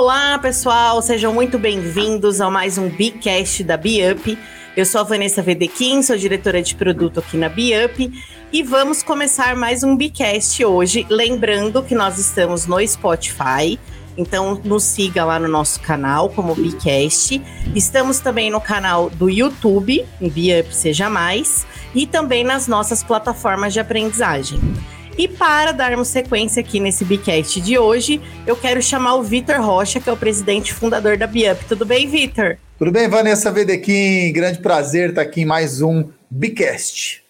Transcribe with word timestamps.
Olá, 0.00 0.38
pessoal, 0.38 1.02
sejam 1.02 1.34
muito 1.34 1.58
bem-vindos 1.58 2.40
a 2.40 2.48
mais 2.48 2.78
um 2.78 2.88
Bicast 2.88 3.64
da 3.64 3.76
Biup. 3.76 4.38
Eu 4.76 4.86
sou 4.86 5.00
a 5.00 5.04
Vanessa 5.04 5.42
Vedequim, 5.42 6.02
sou 6.02 6.16
diretora 6.16 6.62
de 6.62 6.76
produto 6.76 7.18
aqui 7.18 7.36
na 7.36 7.48
Biup 7.48 8.08
e 8.52 8.62
vamos 8.62 9.02
começar 9.02 9.56
mais 9.56 9.82
um 9.82 9.96
Bicast 9.96 10.64
hoje. 10.64 11.04
Lembrando 11.10 11.82
que 11.82 11.96
nós 11.96 12.16
estamos 12.16 12.64
no 12.64 12.78
Spotify, 12.86 13.76
então 14.16 14.60
nos 14.62 14.84
siga 14.84 15.24
lá 15.24 15.36
no 15.36 15.48
nosso 15.48 15.80
canal 15.80 16.28
como 16.28 16.54
Bicast. 16.54 17.42
Estamos 17.74 18.20
também 18.20 18.52
no 18.52 18.60
canal 18.60 19.10
do 19.10 19.28
YouTube, 19.28 20.06
Biup 20.20 20.72
Seja 20.72 21.10
Mais, 21.10 21.66
e 21.92 22.06
também 22.06 22.44
nas 22.44 22.68
nossas 22.68 23.02
plataformas 23.02 23.72
de 23.72 23.80
aprendizagem. 23.80 24.60
E 25.18 25.26
para 25.26 25.72
darmos 25.72 26.06
sequência 26.06 26.60
aqui 26.60 26.78
nesse 26.78 27.04
Bicast 27.04 27.60
de 27.60 27.76
hoje, 27.76 28.20
eu 28.46 28.54
quero 28.54 28.80
chamar 28.80 29.16
o 29.16 29.22
Vitor 29.24 29.60
Rocha, 29.60 29.98
que 29.98 30.08
é 30.08 30.12
o 30.12 30.16
presidente 30.16 30.72
fundador 30.72 31.16
da 31.16 31.26
Biup. 31.26 31.64
Tudo 31.64 31.84
bem, 31.84 32.06
Vitor? 32.06 32.56
Tudo 32.78 32.92
bem, 32.92 33.08
Vanessa 33.08 33.50
Vedequim? 33.50 34.32
Grande 34.32 34.60
prazer 34.60 35.08
estar 35.08 35.22
aqui 35.22 35.40
em 35.40 35.44
mais 35.44 35.82
um 35.82 36.08
Bicast. 36.30 37.24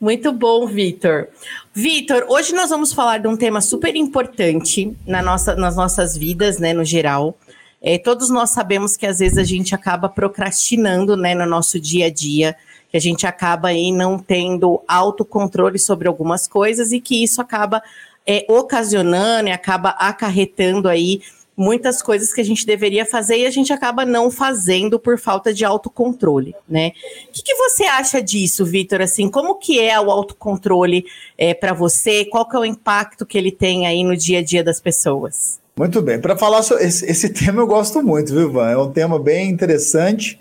Muito 0.00 0.32
bom, 0.32 0.66
Vitor. 0.66 1.28
Vitor, 1.74 2.24
hoje 2.30 2.54
nós 2.54 2.70
vamos 2.70 2.94
falar 2.94 3.18
de 3.18 3.28
um 3.28 3.36
tema 3.36 3.60
super 3.60 3.94
importante 3.94 4.96
na 5.06 5.20
nossa, 5.20 5.54
nas 5.54 5.76
nossas 5.76 6.16
vidas, 6.16 6.58
né, 6.58 6.72
no 6.72 6.82
geral. 6.82 7.36
É, 7.82 7.98
todos 7.98 8.30
nós 8.30 8.50
sabemos 8.50 8.96
que 8.96 9.04
às 9.04 9.18
vezes 9.18 9.36
a 9.36 9.44
gente 9.44 9.74
acaba 9.74 10.08
procrastinando, 10.08 11.14
né, 11.14 11.34
no 11.34 11.44
nosso 11.44 11.78
dia 11.78 12.06
a 12.06 12.10
dia 12.10 12.56
que 12.90 12.96
a 12.96 13.00
gente 13.00 13.26
acaba 13.26 13.68
aí 13.68 13.92
não 13.92 14.18
tendo 14.18 14.82
autocontrole 14.88 15.78
sobre 15.78 16.08
algumas 16.08 16.46
coisas 16.46 16.92
e 16.92 17.00
que 17.00 17.22
isso 17.22 17.40
acaba 17.40 17.82
é, 18.26 18.44
ocasionando 18.48 19.48
e 19.48 19.52
acaba 19.52 19.90
acarretando 19.90 20.88
aí 20.88 21.20
muitas 21.58 22.00
coisas 22.00 22.32
que 22.32 22.40
a 22.40 22.44
gente 22.44 22.64
deveria 22.64 23.04
fazer 23.04 23.38
e 23.38 23.46
a 23.46 23.50
gente 23.50 23.72
acaba 23.72 24.06
não 24.06 24.30
fazendo 24.30 24.96
por 24.96 25.18
falta 25.18 25.52
de 25.52 25.64
autocontrole, 25.64 26.54
né? 26.68 26.92
O 27.28 27.32
que, 27.32 27.42
que 27.42 27.54
você 27.56 27.82
acha 27.82 28.22
disso, 28.22 28.64
Vitor? 28.64 29.00
Assim, 29.00 29.28
como 29.28 29.56
que 29.56 29.80
é 29.80 29.98
o 29.98 30.08
autocontrole 30.08 31.04
é, 31.36 31.52
para 31.52 31.72
você? 31.72 32.24
Qual 32.26 32.48
que 32.48 32.54
é 32.54 32.60
o 32.60 32.64
impacto 32.64 33.26
que 33.26 33.36
ele 33.36 33.50
tem 33.50 33.88
aí 33.88 34.04
no 34.04 34.16
dia 34.16 34.38
a 34.38 34.42
dia 34.42 34.62
das 34.62 34.80
pessoas? 34.80 35.58
Muito 35.76 36.00
bem. 36.00 36.20
Para 36.20 36.36
falar 36.36 36.62
sobre 36.62 36.84
esse, 36.84 37.04
esse, 37.06 37.28
tema 37.34 37.60
eu 37.60 37.66
gosto 37.66 38.00
muito, 38.02 38.32
viu, 38.32 38.52
Van? 38.52 38.70
É 38.70 38.78
um 38.78 38.92
tema 38.92 39.18
bem 39.18 39.50
interessante. 39.50 40.38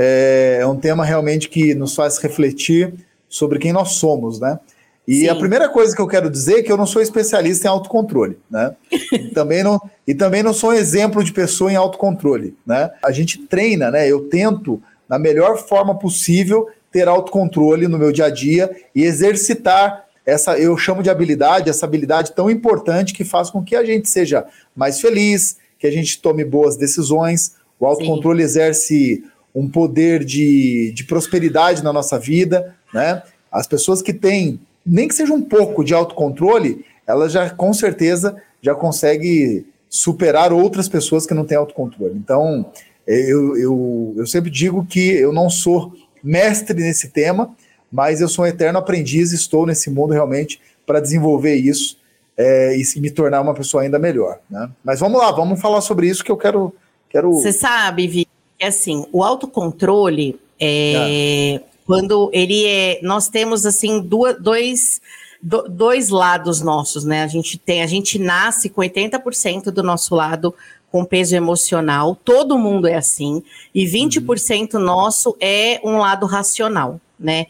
É, 0.00 0.58
é 0.60 0.66
um 0.66 0.76
tema 0.76 1.04
realmente 1.04 1.48
que 1.48 1.74
nos 1.74 1.96
faz 1.96 2.18
refletir 2.18 2.94
sobre 3.28 3.58
quem 3.58 3.72
nós 3.72 3.94
somos, 3.94 4.38
né? 4.38 4.60
E 5.06 5.22
Sim. 5.22 5.28
a 5.28 5.34
primeira 5.34 5.68
coisa 5.68 5.96
que 5.96 6.00
eu 6.00 6.06
quero 6.06 6.30
dizer 6.30 6.58
é 6.58 6.62
que 6.62 6.70
eu 6.70 6.76
não 6.76 6.86
sou 6.86 7.02
especialista 7.02 7.66
em 7.66 7.70
autocontrole, 7.70 8.38
né? 8.48 8.76
e, 8.92 9.30
também 9.34 9.64
não, 9.64 9.80
e 10.06 10.14
também 10.14 10.42
não 10.42 10.52
sou 10.52 10.70
um 10.70 10.74
exemplo 10.74 11.24
de 11.24 11.32
pessoa 11.32 11.72
em 11.72 11.76
autocontrole, 11.76 12.54
né? 12.64 12.90
A 13.02 13.10
gente 13.10 13.38
treina, 13.38 13.90
né? 13.90 14.06
Eu 14.06 14.28
tento, 14.28 14.80
na 15.08 15.18
melhor 15.18 15.56
forma 15.56 15.98
possível, 15.98 16.68
ter 16.92 17.08
autocontrole 17.08 17.88
no 17.88 17.98
meu 17.98 18.12
dia 18.12 18.26
a 18.26 18.30
dia 18.30 18.70
e 18.94 19.02
exercitar 19.02 20.04
essa, 20.24 20.58
eu 20.58 20.76
chamo 20.76 21.02
de 21.02 21.08
habilidade, 21.10 21.70
essa 21.70 21.86
habilidade 21.86 22.32
tão 22.32 22.48
importante 22.48 23.14
que 23.14 23.24
faz 23.24 23.50
com 23.50 23.64
que 23.64 23.74
a 23.74 23.84
gente 23.84 24.08
seja 24.08 24.44
mais 24.76 25.00
feliz, 25.00 25.56
que 25.78 25.86
a 25.86 25.90
gente 25.90 26.20
tome 26.20 26.44
boas 26.44 26.76
decisões. 26.76 27.54
O 27.80 27.86
autocontrole 27.86 28.40
Sim. 28.40 28.44
exerce 28.44 29.24
um 29.58 29.68
poder 29.68 30.24
de, 30.24 30.92
de 30.94 31.04
prosperidade 31.04 31.82
na 31.82 31.92
nossa 31.92 32.18
vida, 32.18 32.74
né? 32.92 33.22
As 33.50 33.66
pessoas 33.66 34.02
que 34.02 34.12
têm, 34.12 34.60
nem 34.84 35.08
que 35.08 35.14
seja 35.14 35.32
um 35.32 35.42
pouco 35.42 35.82
de 35.82 35.94
autocontrole, 35.94 36.84
elas 37.06 37.32
já 37.32 37.48
com 37.50 37.72
certeza 37.72 38.36
já 38.62 38.74
conseguem 38.74 39.64
superar 39.88 40.52
outras 40.52 40.88
pessoas 40.88 41.26
que 41.26 41.34
não 41.34 41.44
têm 41.44 41.56
autocontrole. 41.56 42.14
Então, 42.14 42.66
eu, 43.06 43.56
eu, 43.56 44.14
eu 44.18 44.26
sempre 44.26 44.50
digo 44.50 44.84
que 44.84 45.12
eu 45.12 45.32
não 45.32 45.48
sou 45.48 45.92
mestre 46.22 46.78
nesse 46.78 47.08
tema, 47.08 47.54
mas 47.90 48.20
eu 48.20 48.28
sou 48.28 48.44
um 48.44 48.48
eterno 48.48 48.78
aprendiz, 48.78 49.32
estou 49.32 49.66
nesse 49.66 49.88
mundo 49.88 50.12
realmente 50.12 50.60
para 50.86 51.00
desenvolver 51.00 51.54
isso 51.54 51.96
é, 52.36 52.76
e 52.76 53.00
me 53.00 53.10
tornar 53.10 53.40
uma 53.40 53.54
pessoa 53.54 53.82
ainda 53.82 53.98
melhor. 53.98 54.38
Né? 54.50 54.70
Mas 54.84 55.00
vamos 55.00 55.18
lá, 55.18 55.32
vamos 55.32 55.60
falar 55.60 55.80
sobre 55.80 56.06
isso 56.06 56.22
que 56.22 56.30
eu 56.30 56.36
quero. 56.36 56.74
quero... 57.08 57.32
Você 57.32 57.52
sabe, 57.52 58.06
Vi, 58.06 58.27
é 58.58 58.66
assim, 58.68 59.06
o 59.12 59.22
autocontrole 59.22 60.38
é, 60.58 61.54
é. 61.56 61.60
quando 61.86 62.30
ele 62.32 62.66
é, 62.66 63.00
nós 63.02 63.28
temos 63.28 63.64
assim 63.64 64.00
duas, 64.00 64.40
dois 64.40 65.00
do, 65.40 65.62
dois 65.68 66.08
lados 66.08 66.60
nossos, 66.60 67.04
né? 67.04 67.22
A 67.22 67.28
gente 67.28 67.58
tem, 67.58 67.82
a 67.82 67.86
gente 67.86 68.18
nasce 68.18 68.68
com 68.68 68.80
80% 68.80 69.70
do 69.70 69.82
nosso 69.82 70.14
lado 70.14 70.54
com 70.90 71.04
peso 71.04 71.36
emocional, 71.36 72.16
todo 72.16 72.58
mundo 72.58 72.88
é 72.88 72.94
assim, 72.94 73.42
e 73.74 73.84
20% 73.84 74.74
uhum. 74.74 74.80
nosso 74.80 75.36
é 75.38 75.80
um 75.84 75.98
lado 75.98 76.26
racional, 76.26 77.00
né? 77.18 77.46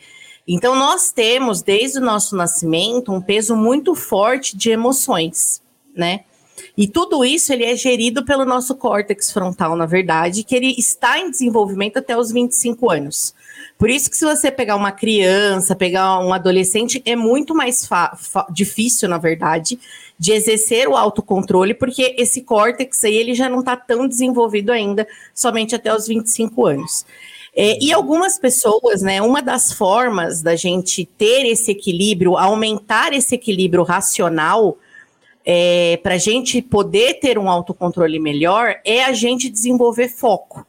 Então 0.47 0.75
nós 0.75 1.13
temos 1.13 1.63
desde 1.63 1.99
o 1.99 2.03
nosso 2.03 2.35
nascimento 2.35 3.13
um 3.13 3.21
peso 3.21 3.55
muito 3.55 3.95
forte 3.95 4.57
de 4.57 4.71
emoções, 4.71 5.63
né? 5.95 6.25
E 6.77 6.87
tudo 6.87 7.25
isso 7.25 7.53
ele 7.53 7.65
é 7.65 7.77
gerido 7.77 8.25
pelo 8.25 8.45
nosso 8.45 8.75
córtex 8.75 9.33
frontal, 9.33 9.77
na 9.77 9.87
verdade, 9.87 10.45
que 10.45 10.55
ele 10.55 10.75
está 10.79 11.19
em 11.19 11.31
desenvolvimento 11.31 11.99
até 11.99 12.17
os 12.17 12.31
25 12.31 12.91
anos. 12.91 13.35
Por 13.77 13.89
isso 13.89 14.11
que 14.11 14.17
se 14.17 14.25
você 14.25 14.51
pegar 14.51 14.75
uma 14.75 14.91
criança, 14.91 15.77
pegar 15.77 16.19
um 16.19 16.33
adolescente, 16.33 17.01
é 17.05 17.15
muito 17.15 17.55
mais 17.55 17.89
difícil, 18.51 19.09
na 19.09 19.19
verdade, 19.19 19.79
de 20.19 20.33
exercer 20.33 20.89
o 20.89 20.97
autocontrole, 20.97 21.75
porque 21.75 22.15
esse 22.19 22.43
córtex 22.43 23.05
aí 23.05 23.17
ele 23.17 23.35
já 23.35 23.49
não 23.49 23.61
está 23.61 23.77
tão 23.77 24.09
desenvolvido 24.09 24.73
ainda, 24.73 25.07
somente 25.33 25.77
até 25.77 25.95
os 25.95 26.09
25 26.09 26.67
anos. 26.67 27.07
É, 27.55 27.79
e 27.83 27.93
algumas 27.93 28.39
pessoas, 28.39 29.03
né, 29.03 29.23
uma 29.23 29.41
das 29.41 29.73
formas 29.73 30.43
da 30.43 30.55
gente 30.55 31.05
ter 31.17 31.47
esse 31.47 31.71
equilíbrio, 31.71 32.37
aumentar 32.37 33.13
esse 33.13 33.35
equilíbrio 33.35 33.83
racional, 33.83 34.77
é, 35.51 35.99
para 36.03 36.17
a 36.17 36.19
gente 36.19 36.61
poder 36.61 37.15
ter 37.21 37.39
um 37.39 37.49
autocontrole 37.49 38.19
melhor, 38.19 38.77
é 38.85 39.03
a 39.03 39.15
gente 39.15 39.49
desenvolver 39.49 40.11
foco. 40.11 40.67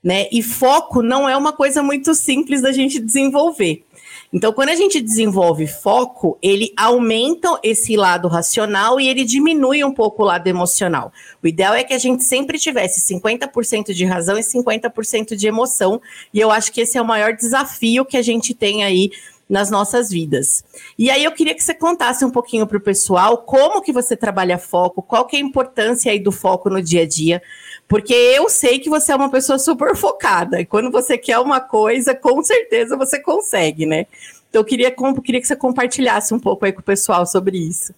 Né? 0.00 0.28
E 0.30 0.40
foco 0.44 1.02
não 1.02 1.28
é 1.28 1.36
uma 1.36 1.52
coisa 1.52 1.82
muito 1.82 2.14
simples 2.14 2.62
da 2.62 2.70
gente 2.70 3.00
desenvolver. 3.00 3.84
Então, 4.32 4.52
quando 4.52 4.68
a 4.70 4.74
gente 4.76 5.00
desenvolve 5.00 5.66
foco, 5.66 6.38
ele 6.40 6.72
aumenta 6.76 7.58
esse 7.64 7.96
lado 7.96 8.28
racional 8.28 8.98
e 9.00 9.08
ele 9.08 9.24
diminui 9.24 9.84
um 9.84 9.92
pouco 9.92 10.22
o 10.22 10.26
lado 10.26 10.46
emocional. 10.46 11.12
O 11.42 11.46
ideal 11.46 11.74
é 11.74 11.84
que 11.84 11.92
a 11.92 11.98
gente 11.98 12.24
sempre 12.24 12.58
tivesse 12.58 13.00
50% 13.12 13.92
de 13.92 14.04
razão 14.04 14.38
e 14.38 14.42
50% 14.42 15.36
de 15.36 15.46
emoção, 15.46 16.00
e 16.32 16.40
eu 16.40 16.50
acho 16.50 16.72
que 16.72 16.80
esse 16.80 16.96
é 16.96 17.02
o 17.02 17.04
maior 17.04 17.34
desafio 17.34 18.06
que 18.06 18.16
a 18.16 18.22
gente 18.22 18.54
tem 18.54 18.84
aí 18.84 19.10
nas 19.52 19.70
nossas 19.70 20.08
vidas. 20.08 20.64
E 20.98 21.10
aí 21.10 21.22
eu 21.22 21.30
queria 21.30 21.54
que 21.54 21.62
você 21.62 21.74
contasse 21.74 22.24
um 22.24 22.30
pouquinho 22.30 22.66
para 22.66 22.78
o 22.78 22.80
pessoal 22.80 23.36
como 23.36 23.82
que 23.82 23.92
você 23.92 24.16
trabalha 24.16 24.56
foco, 24.56 25.02
qual 25.02 25.26
que 25.26 25.36
é 25.36 25.40
a 25.40 25.42
importância 25.42 26.10
aí 26.10 26.18
do 26.18 26.32
foco 26.32 26.70
no 26.70 26.80
dia 26.80 27.02
a 27.02 27.06
dia, 27.06 27.42
porque 27.86 28.14
eu 28.14 28.48
sei 28.48 28.78
que 28.78 28.88
você 28.88 29.12
é 29.12 29.14
uma 29.14 29.30
pessoa 29.30 29.58
super 29.58 29.94
focada, 29.94 30.58
e 30.58 30.64
quando 30.64 30.90
você 30.90 31.18
quer 31.18 31.38
uma 31.38 31.60
coisa, 31.60 32.14
com 32.14 32.42
certeza 32.42 32.96
você 32.96 33.20
consegue, 33.20 33.84
né? 33.84 34.06
Então 34.48 34.62
eu 34.62 34.64
queria, 34.64 34.90
queria 35.22 35.40
que 35.40 35.46
você 35.46 35.56
compartilhasse 35.56 36.32
um 36.32 36.40
pouco 36.40 36.64
aí 36.64 36.72
com 36.72 36.80
o 36.80 36.84
pessoal 36.84 37.26
sobre 37.26 37.58
isso. 37.58 37.94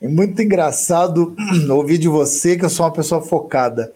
É 0.00 0.08
muito 0.08 0.40
engraçado 0.40 1.36
ouvir 1.68 1.98
de 1.98 2.08
você 2.08 2.56
que 2.56 2.64
eu 2.64 2.70
sou 2.70 2.86
uma 2.86 2.92
pessoa 2.92 3.20
focada, 3.20 3.92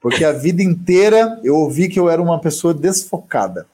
porque 0.00 0.24
a 0.24 0.32
vida 0.32 0.62
inteira 0.62 1.38
eu 1.44 1.54
ouvi 1.54 1.86
que 1.86 2.00
eu 2.00 2.08
era 2.08 2.22
uma 2.22 2.40
pessoa 2.40 2.72
desfocada. 2.72 3.66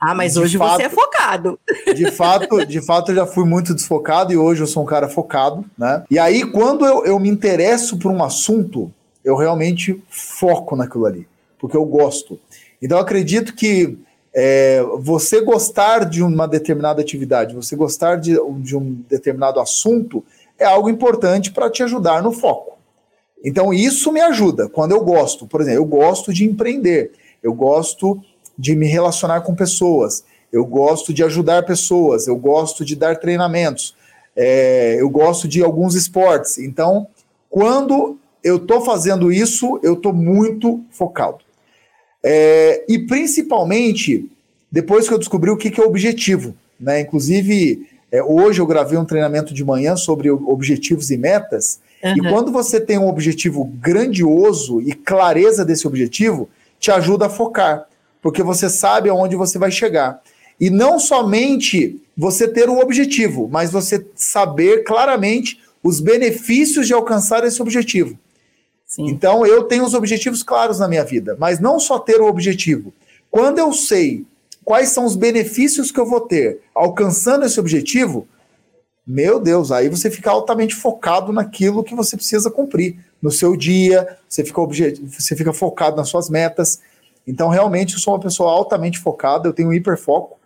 Ah, 0.00 0.14
mas 0.14 0.34
de 0.34 0.40
hoje 0.40 0.58
fato, 0.58 0.76
você 0.76 0.82
é 0.84 0.88
focado. 0.88 1.58
De 1.94 2.10
fato, 2.10 2.64
de 2.64 2.80
fato, 2.80 3.10
eu 3.10 3.16
já 3.16 3.26
fui 3.26 3.44
muito 3.44 3.74
desfocado 3.74 4.32
e 4.32 4.36
hoje 4.36 4.62
eu 4.62 4.66
sou 4.66 4.82
um 4.82 4.86
cara 4.86 5.08
focado, 5.08 5.64
né? 5.76 6.04
E 6.08 6.18
aí, 6.18 6.44
quando 6.50 6.86
eu, 6.86 7.04
eu 7.04 7.18
me 7.18 7.28
interesso 7.28 7.98
por 7.98 8.12
um 8.12 8.22
assunto, 8.22 8.92
eu 9.24 9.36
realmente 9.36 10.00
foco 10.08 10.76
naquilo 10.76 11.06
ali, 11.06 11.26
porque 11.58 11.76
eu 11.76 11.84
gosto. 11.84 12.38
Então, 12.80 12.98
eu 12.98 13.02
acredito 13.02 13.54
que 13.54 13.98
é, 14.32 14.82
você 15.00 15.40
gostar 15.40 16.04
de 16.04 16.22
uma 16.22 16.46
determinada 16.46 17.00
atividade, 17.02 17.54
você 17.54 17.74
gostar 17.74 18.16
de, 18.16 18.36
de 18.60 18.76
um 18.76 19.02
determinado 19.08 19.58
assunto, 19.58 20.24
é 20.58 20.64
algo 20.64 20.88
importante 20.88 21.50
para 21.50 21.68
te 21.68 21.82
ajudar 21.82 22.22
no 22.22 22.30
foco. 22.30 22.78
Então, 23.44 23.72
isso 23.72 24.12
me 24.12 24.20
ajuda 24.20 24.68
quando 24.68 24.92
eu 24.92 25.00
gosto. 25.00 25.46
Por 25.46 25.60
exemplo, 25.60 25.80
eu 25.80 25.84
gosto 25.84 26.32
de 26.32 26.44
empreender, 26.44 27.12
eu 27.42 27.52
gosto 27.52 28.20
de 28.58 28.74
me 28.74 28.86
relacionar 28.86 29.42
com 29.42 29.54
pessoas, 29.54 30.24
eu 30.52 30.64
gosto 30.64 31.14
de 31.14 31.22
ajudar 31.22 31.64
pessoas, 31.64 32.26
eu 32.26 32.36
gosto 32.36 32.84
de 32.84 32.96
dar 32.96 33.16
treinamentos, 33.20 33.94
é, 34.34 34.96
eu 34.98 35.08
gosto 35.08 35.46
de 35.46 35.62
alguns 35.62 35.94
esportes. 35.94 36.58
Então, 36.58 37.06
quando 37.48 38.18
eu 38.42 38.56
estou 38.56 38.80
fazendo 38.80 39.30
isso, 39.30 39.78
eu 39.82 39.94
estou 39.94 40.12
muito 40.12 40.82
focado. 40.90 41.38
É, 42.24 42.84
e 42.88 42.98
principalmente 42.98 44.28
depois 44.70 45.06
que 45.06 45.14
eu 45.14 45.18
descobri 45.18 45.50
o 45.50 45.56
que, 45.56 45.70
que 45.70 45.80
é 45.80 45.84
objetivo. 45.84 46.54
Né? 46.80 47.00
Inclusive, 47.00 47.86
É, 48.10 48.22
hoje 48.22 48.58
eu 48.58 48.66
gravei 48.66 48.96
um 48.96 49.04
treinamento 49.04 49.52
de 49.52 49.62
manhã 49.62 49.94
sobre 49.94 50.30
objetivos 50.30 51.10
e 51.10 51.18
metas. 51.18 51.78
Uhum. 52.02 52.16
E 52.16 52.20
quando 52.30 52.50
você 52.50 52.80
tem 52.80 52.96
um 52.96 53.06
objetivo 53.06 53.64
grandioso 53.64 54.80
e 54.80 54.94
clareza 54.94 55.62
desse 55.62 55.86
objetivo, 55.86 56.48
te 56.80 56.90
ajuda 56.90 57.26
a 57.26 57.28
focar, 57.28 57.86
porque 58.22 58.42
você 58.42 58.68
sabe 58.68 59.08
aonde 59.08 59.36
você 59.36 59.58
vai 59.58 59.70
chegar. 59.70 60.20
E 60.60 60.70
não 60.70 60.98
somente 60.98 62.00
você 62.16 62.48
ter 62.48 62.68
um 62.68 62.80
objetivo, 62.80 63.48
mas 63.50 63.70
você 63.70 64.04
saber 64.14 64.82
claramente 64.82 65.60
os 65.82 66.00
benefícios 66.00 66.86
de 66.86 66.92
alcançar 66.92 67.44
esse 67.44 67.62
objetivo. 67.62 68.18
Sim. 68.84 69.08
Então 69.08 69.46
eu 69.46 69.64
tenho 69.64 69.84
os 69.84 69.94
objetivos 69.94 70.42
claros 70.42 70.78
na 70.78 70.88
minha 70.88 71.04
vida, 71.04 71.36
mas 71.38 71.60
não 71.60 71.78
só 71.78 71.98
ter 71.98 72.20
o 72.20 72.26
objetivo. 72.26 72.92
Quando 73.30 73.58
eu 73.58 73.72
sei 73.72 74.24
quais 74.64 74.88
são 74.88 75.04
os 75.04 75.14
benefícios 75.14 75.92
que 75.92 76.00
eu 76.00 76.06
vou 76.06 76.22
ter 76.22 76.60
alcançando 76.74 77.44
esse 77.44 77.60
objetivo, 77.60 78.26
meu 79.06 79.38
Deus, 79.40 79.72
aí 79.72 79.88
você 79.88 80.10
fica 80.10 80.30
altamente 80.30 80.74
focado 80.74 81.32
naquilo 81.32 81.84
que 81.84 81.94
você 81.94 82.16
precisa 82.16 82.50
cumprir 82.50 82.98
no 83.22 83.30
seu 83.30 83.56
dia, 83.56 84.18
você 84.28 84.44
fica, 84.44 84.60
você 84.60 85.34
fica 85.36 85.52
focado 85.52 85.96
nas 85.96 86.08
suas 86.08 86.28
metas. 86.28 86.80
Então, 87.28 87.48
realmente, 87.50 87.92
eu 87.92 88.00
sou 88.00 88.14
uma 88.14 88.20
pessoa 88.20 88.50
altamente 88.50 88.98
focada, 88.98 89.46
eu 89.46 89.52
tenho 89.52 89.68
um 89.68 89.72
hiperfoco. 89.74 90.38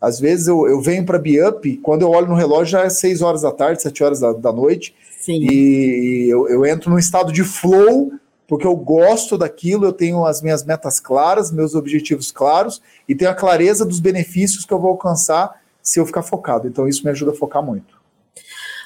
Às 0.00 0.20
vezes 0.20 0.46
eu, 0.46 0.68
eu 0.68 0.80
venho 0.80 1.04
para 1.04 1.18
Biup, 1.18 1.78
quando 1.78 2.02
eu 2.02 2.10
olho 2.10 2.28
no 2.28 2.36
relógio 2.36 2.66
já 2.66 2.84
é 2.84 2.88
6 2.88 3.20
horas 3.20 3.42
da 3.42 3.50
tarde, 3.50 3.82
7 3.82 4.04
horas 4.04 4.20
da, 4.20 4.32
da 4.32 4.52
noite. 4.52 4.94
Sim. 5.20 5.40
E 5.50 6.28
eu, 6.30 6.48
eu 6.48 6.64
entro 6.64 6.88
num 6.88 6.98
estado 6.98 7.32
de 7.32 7.42
flow, 7.42 8.12
porque 8.46 8.64
eu 8.64 8.76
gosto 8.76 9.36
daquilo, 9.36 9.84
eu 9.84 9.92
tenho 9.92 10.24
as 10.24 10.40
minhas 10.40 10.64
metas 10.64 11.00
claras, 11.00 11.50
meus 11.50 11.74
objetivos 11.74 12.30
claros, 12.30 12.80
e 13.08 13.14
tenho 13.16 13.32
a 13.32 13.34
clareza 13.34 13.84
dos 13.84 13.98
benefícios 13.98 14.64
que 14.64 14.72
eu 14.72 14.78
vou 14.78 14.90
alcançar 14.90 15.60
se 15.82 15.98
eu 15.98 16.06
ficar 16.06 16.22
focado. 16.22 16.68
Então 16.68 16.86
isso 16.86 17.04
me 17.04 17.10
ajuda 17.10 17.32
a 17.32 17.34
focar 17.34 17.62
muito. 17.62 17.97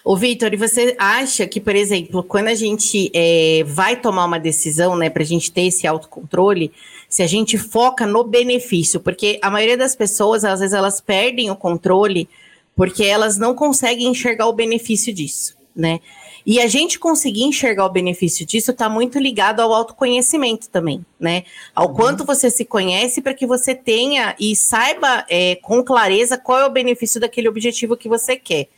O 0.05 0.17
Vitor, 0.17 0.53
e 0.53 0.57
você 0.57 0.97
acha 0.99 1.47
que, 1.47 1.61
por 1.61 1.77
exemplo, 1.77 2.25
quando 2.25 2.49
a 2.49 2.55
gente 2.55 3.11
é, 3.15 3.63
vai 3.65 3.95
tomar 3.95 4.25
uma 4.25 4.39
decisão, 4.39 4.97
né, 4.97 5.09
para 5.09 5.23
a 5.23 5.27
gente 5.27 5.53
ter 5.53 5.63
esse 5.63 5.87
autocontrole, 5.87 6.73
se 7.09 7.23
a 7.23 7.27
gente 7.27 7.57
foca 7.57 8.05
no 8.05 8.25
benefício, 8.25 8.99
porque 8.99 9.39
a 9.41 9.51
maioria 9.51 9.77
das 9.77 9.95
pessoas, 9.95 10.45
às 10.45 10.59
vezes, 10.59 10.75
elas 10.75 11.01
perdem 11.01 11.51
o 11.51 11.57
controle 11.57 12.29
porque 12.75 13.05
elas 13.05 13.39
não 13.39 13.55
conseguem 13.55 14.09
enxergar 14.09 14.47
o 14.47 14.53
benefício 14.53 15.13
disso, 15.13 15.57
né? 15.77 16.01
E 16.45 16.61
a 16.61 16.67
gente 16.67 16.99
conseguir 16.99 17.45
enxergar 17.45 17.87
o 17.87 17.91
benefício 17.91 18.45
disso 18.45 18.73
está 18.73 18.89
muito 18.89 19.19
ligado 19.19 19.61
ao 19.61 19.73
autoconhecimento 19.73 20.69
também, 20.69 21.05
né? 21.21 21.45
Ao 21.75 21.89
uhum. 21.89 21.95
quanto 21.95 22.25
você 22.25 22.51
se 22.51 22.65
conhece 22.65 23.21
para 23.21 23.35
que 23.35 23.47
você 23.47 23.75
tenha 23.75 24.35
e 24.41 24.57
saiba 24.57 25.25
é, 25.29 25.57
com 25.57 25.85
clareza 25.85 26.37
qual 26.37 26.59
é 26.59 26.67
o 26.67 26.71
benefício 26.71 27.21
daquele 27.21 27.49
objetivo 27.49 27.97
que 27.97 28.09
você 28.09 28.37
quer. 28.37 28.69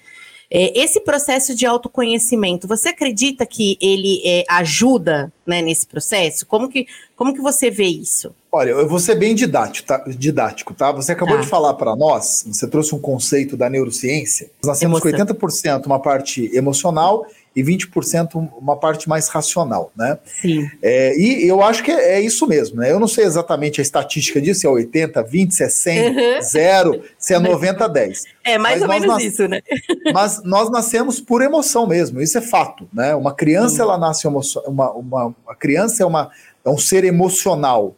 É, 0.50 0.78
esse 0.78 1.00
processo 1.00 1.54
de 1.54 1.66
autoconhecimento, 1.66 2.68
você 2.68 2.90
acredita 2.90 3.46
que 3.46 3.76
ele 3.80 4.20
é, 4.24 4.44
ajuda 4.48 5.32
né, 5.46 5.62
nesse 5.62 5.86
processo? 5.86 6.46
Como 6.46 6.68
que, 6.68 6.86
como 7.16 7.34
que 7.34 7.40
você 7.40 7.70
vê 7.70 7.86
isso? 7.86 8.34
Olha, 8.52 8.70
eu 8.70 8.88
vou 8.88 9.00
ser 9.00 9.16
bem 9.16 9.34
didático, 9.34 9.88
tá? 9.88 10.04
Didático, 10.06 10.74
tá? 10.74 10.92
Você 10.92 11.12
acabou 11.12 11.36
tá. 11.36 11.42
de 11.42 11.48
falar 11.48 11.74
para 11.74 11.96
nós, 11.96 12.44
você 12.46 12.68
trouxe 12.68 12.94
um 12.94 13.00
conceito 13.00 13.56
da 13.56 13.68
neurociência. 13.68 14.50
Nós 14.64 14.78
temos 14.78 15.00
com 15.00 15.08
80% 15.08 15.86
uma 15.86 15.98
parte 15.98 16.48
emocional 16.54 17.26
e 17.54 17.62
20% 17.62 18.50
uma 18.58 18.76
parte 18.76 19.08
mais 19.08 19.28
racional, 19.28 19.92
né? 19.96 20.18
Sim. 20.40 20.68
É, 20.82 21.16
e 21.16 21.46
eu 21.46 21.62
acho 21.62 21.84
que 21.84 21.90
é, 21.90 22.14
é, 22.14 22.20
isso 22.20 22.46
mesmo, 22.46 22.80
né? 22.80 22.90
Eu 22.90 22.98
não 22.98 23.06
sei 23.06 23.24
exatamente 23.24 23.80
a 23.80 23.82
estatística 23.82 24.40
disso, 24.40 24.60
se 24.60 24.66
é 24.66 24.70
80, 24.70 25.22
20, 25.22 25.54
se 25.54 25.62
é 25.62 25.68
100, 25.68 26.08
uhum. 26.08 26.42
0, 26.42 27.02
se 27.16 27.34
é 27.34 27.38
90, 27.38 27.88
10. 27.88 28.24
É 28.44 28.58
mais 28.58 28.80
mas 28.80 28.82
ou 28.82 28.88
menos 28.88 29.06
nas... 29.06 29.22
isso, 29.22 29.46
né? 29.46 29.60
mas 30.12 30.42
nós 30.42 30.68
nascemos 30.70 31.20
por 31.20 31.42
emoção 31.42 31.86
mesmo, 31.86 32.20
isso 32.20 32.36
é 32.36 32.40
fato, 32.40 32.88
né? 32.92 33.14
Uma 33.14 33.32
criança, 33.32 33.76
Sim. 33.76 33.82
ela 33.82 33.98
nasce 33.98 34.26
emoção, 34.26 34.62
uma, 34.66 34.90
uma, 34.92 35.34
uma 35.44 35.54
criança 35.54 36.02
é, 36.02 36.06
uma, 36.06 36.30
é 36.64 36.68
um 36.68 36.78
ser 36.78 37.04
emocional. 37.04 37.94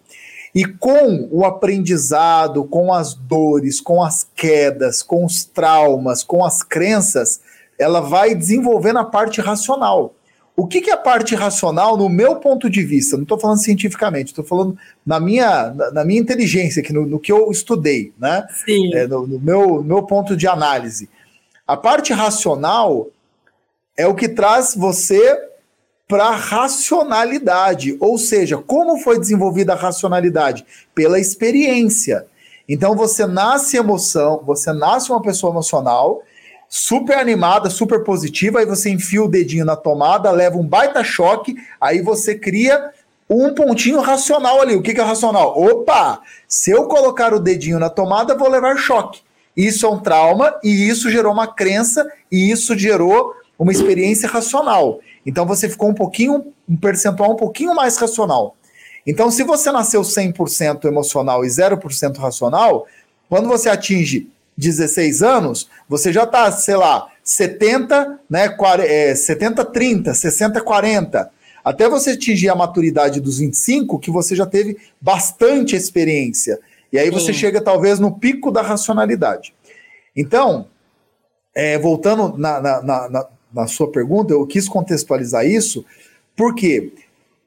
E 0.55 0.65
com 0.65 1.29
o 1.31 1.45
aprendizado, 1.45 2.65
com 2.65 2.93
as 2.93 3.15
dores, 3.15 3.79
com 3.81 4.03
as 4.03 4.27
quedas, 4.35 5.03
com 5.03 5.25
os 5.25 5.45
traumas, 5.45 6.23
com 6.23 6.43
as 6.43 6.63
crenças, 6.63 7.41
ela 7.79 8.01
vai 8.01 8.35
desenvolvendo 8.35 8.99
a 8.99 9.05
parte 9.05 9.41
racional. 9.41 10.15
O 10.57 10.67
que, 10.67 10.81
que 10.81 10.91
é 10.91 10.95
a 10.95 10.99
parte 10.99 11.35
racional, 11.35 11.99
no 11.99 12.09
meu 12.09 12.37
ponto 12.37 12.71
de 12.71 12.83
vista? 12.83 13.17
Não 13.17 13.25
estou 13.25 13.39
falando 13.39 13.63
cientificamente, 13.63 14.31
estou 14.31 14.45
falando 14.45 14.77
na 15.05 15.21
minha, 15.21 15.69
na, 15.69 15.91
na, 15.91 16.05
minha 16.05 16.21
inteligência, 16.21 16.83
que 16.83 16.95
no, 16.95 17.05
no, 17.05 17.21
que 17.21 17.31
eu 17.31 17.51
estudei, 17.51 18.15
né? 18.19 18.47
Sim. 18.65 18.95
É, 18.95 19.07
no, 19.07 19.27
no 19.27 19.39
meu, 19.39 19.83
meu 19.83 20.03
ponto 20.05 20.35
de 20.35 20.49
análise. 20.49 21.11
A 21.67 21.77
parte 21.77 22.13
racional 22.15 23.09
é 23.97 24.07
o 24.07 24.15
que 24.15 24.29
traz 24.29 24.75
você 24.75 25.39
para 26.09 26.29
a 26.29 26.37
racionalidade, 26.37 27.97
ou 28.01 28.17
seja, 28.17 28.57
como 28.57 28.99
foi 28.99 29.19
desenvolvida 29.19 29.73
a 29.73 29.77
racionalidade? 29.77 30.65
Pela 30.95 31.19
experiência. 31.19 32.25
Então 32.69 32.97
você 32.97 33.27
nasce 33.27 33.77
emoção, 33.77 34.43
você 34.45 34.73
nasce 34.73 35.11
uma 35.11 35.21
pessoa 35.21 35.53
emocional 35.53 36.23
super 36.69 37.19
animada, 37.19 37.71
super 37.71 38.03
positiva, 38.05 38.59
aí 38.59 38.67
você 38.67 38.91
enfia 38.91 39.23
o 39.23 39.29
dedinho 39.29 39.65
na 39.65 39.77
tomada, 39.77 40.31
leva 40.31 40.57
um 40.57 40.67
baita 40.67 41.03
choque, 41.05 41.57
aí 41.81 42.03
você 42.03 42.35
cria 42.35 42.91
um 43.29 43.55
pontinho 43.55 44.01
racional 44.01 44.61
ali. 44.61 44.75
O 44.75 44.83
que, 44.83 44.95
que 44.95 45.01
é 45.01 45.05
racional? 45.05 45.59
Opa! 45.59 46.21
Se 46.47 46.71
eu 46.71 46.85
colocar 46.85 47.35
o 47.35 47.41
dedinho 47.41 47.79
na 47.79 47.91
tomada, 47.91 48.37
vou 48.37 48.49
levar 48.49 48.77
choque. 48.77 49.21
Isso 49.57 49.87
é 49.87 49.89
um 49.89 49.99
trauma 49.99 50.55
e 50.63 50.89
isso 50.89 51.11
gerou 51.11 51.33
uma 51.33 51.47
crença 51.47 52.07
e 52.31 52.51
isso 52.51 52.77
gerou 52.79 53.35
uma 53.59 53.73
experiência 53.73 54.29
racional. 54.29 55.01
Então 55.25 55.47
você 55.47 55.69
ficou 55.69 55.89
um 55.89 55.95
pouquinho, 55.95 56.53
um 56.69 56.77
percentual 56.77 57.33
um 57.33 57.37
pouquinho 57.37 57.75
mais 57.75 57.97
racional. 57.97 58.55
Então, 59.07 59.31
se 59.31 59.45
você 59.45 59.71
nasceu 59.71 60.03
100% 60.03 60.85
emocional 60.85 61.45
e 61.45 61.49
0% 61.49 62.17
racional, 62.17 62.87
quando 63.29 63.47
você 63.47 63.69
atinge 63.69 64.29
16 64.57 65.23
anos, 65.23 65.69
você 65.89 66.13
já 66.13 66.25
está, 66.25 66.51
sei 66.51 66.77
lá, 66.77 67.09
70, 67.23 68.21
né, 68.31 68.49
40, 68.49 68.89
é, 68.89 69.15
70, 69.15 69.65
30, 69.65 70.15
60, 70.15 70.61
40. 70.61 71.31
Até 71.65 71.89
você 71.89 72.11
atingir 72.11 72.49
a 72.49 72.55
maturidade 72.55 73.21
dos 73.21 73.39
25, 73.39 73.99
que 73.99 74.11
você 74.11 74.37
já 74.37 74.47
teve 74.47 74.77
bastante 75.01 75.75
experiência. 75.75 76.59
E 76.93 76.99
aí 76.99 77.11
você 77.11 77.33
Sim. 77.33 77.41
chega 77.41 77.61
talvez 77.61 77.99
no 77.99 78.19
pico 78.19 78.53
da 78.53 78.63
racionalidade. 78.63 79.53
Então, 80.15 80.69
é, 81.55 81.79
voltando 81.79 82.39
na, 82.39 82.61
na, 82.61 82.83
na, 82.83 83.27
na, 83.53 83.67
sua 83.67 83.91
pergunta, 83.91 84.33
eu 84.33 84.47
quis 84.47 84.69
contextualizar 84.69 85.45
isso, 85.45 85.85
porque 86.37 86.81
quê? 86.81 86.93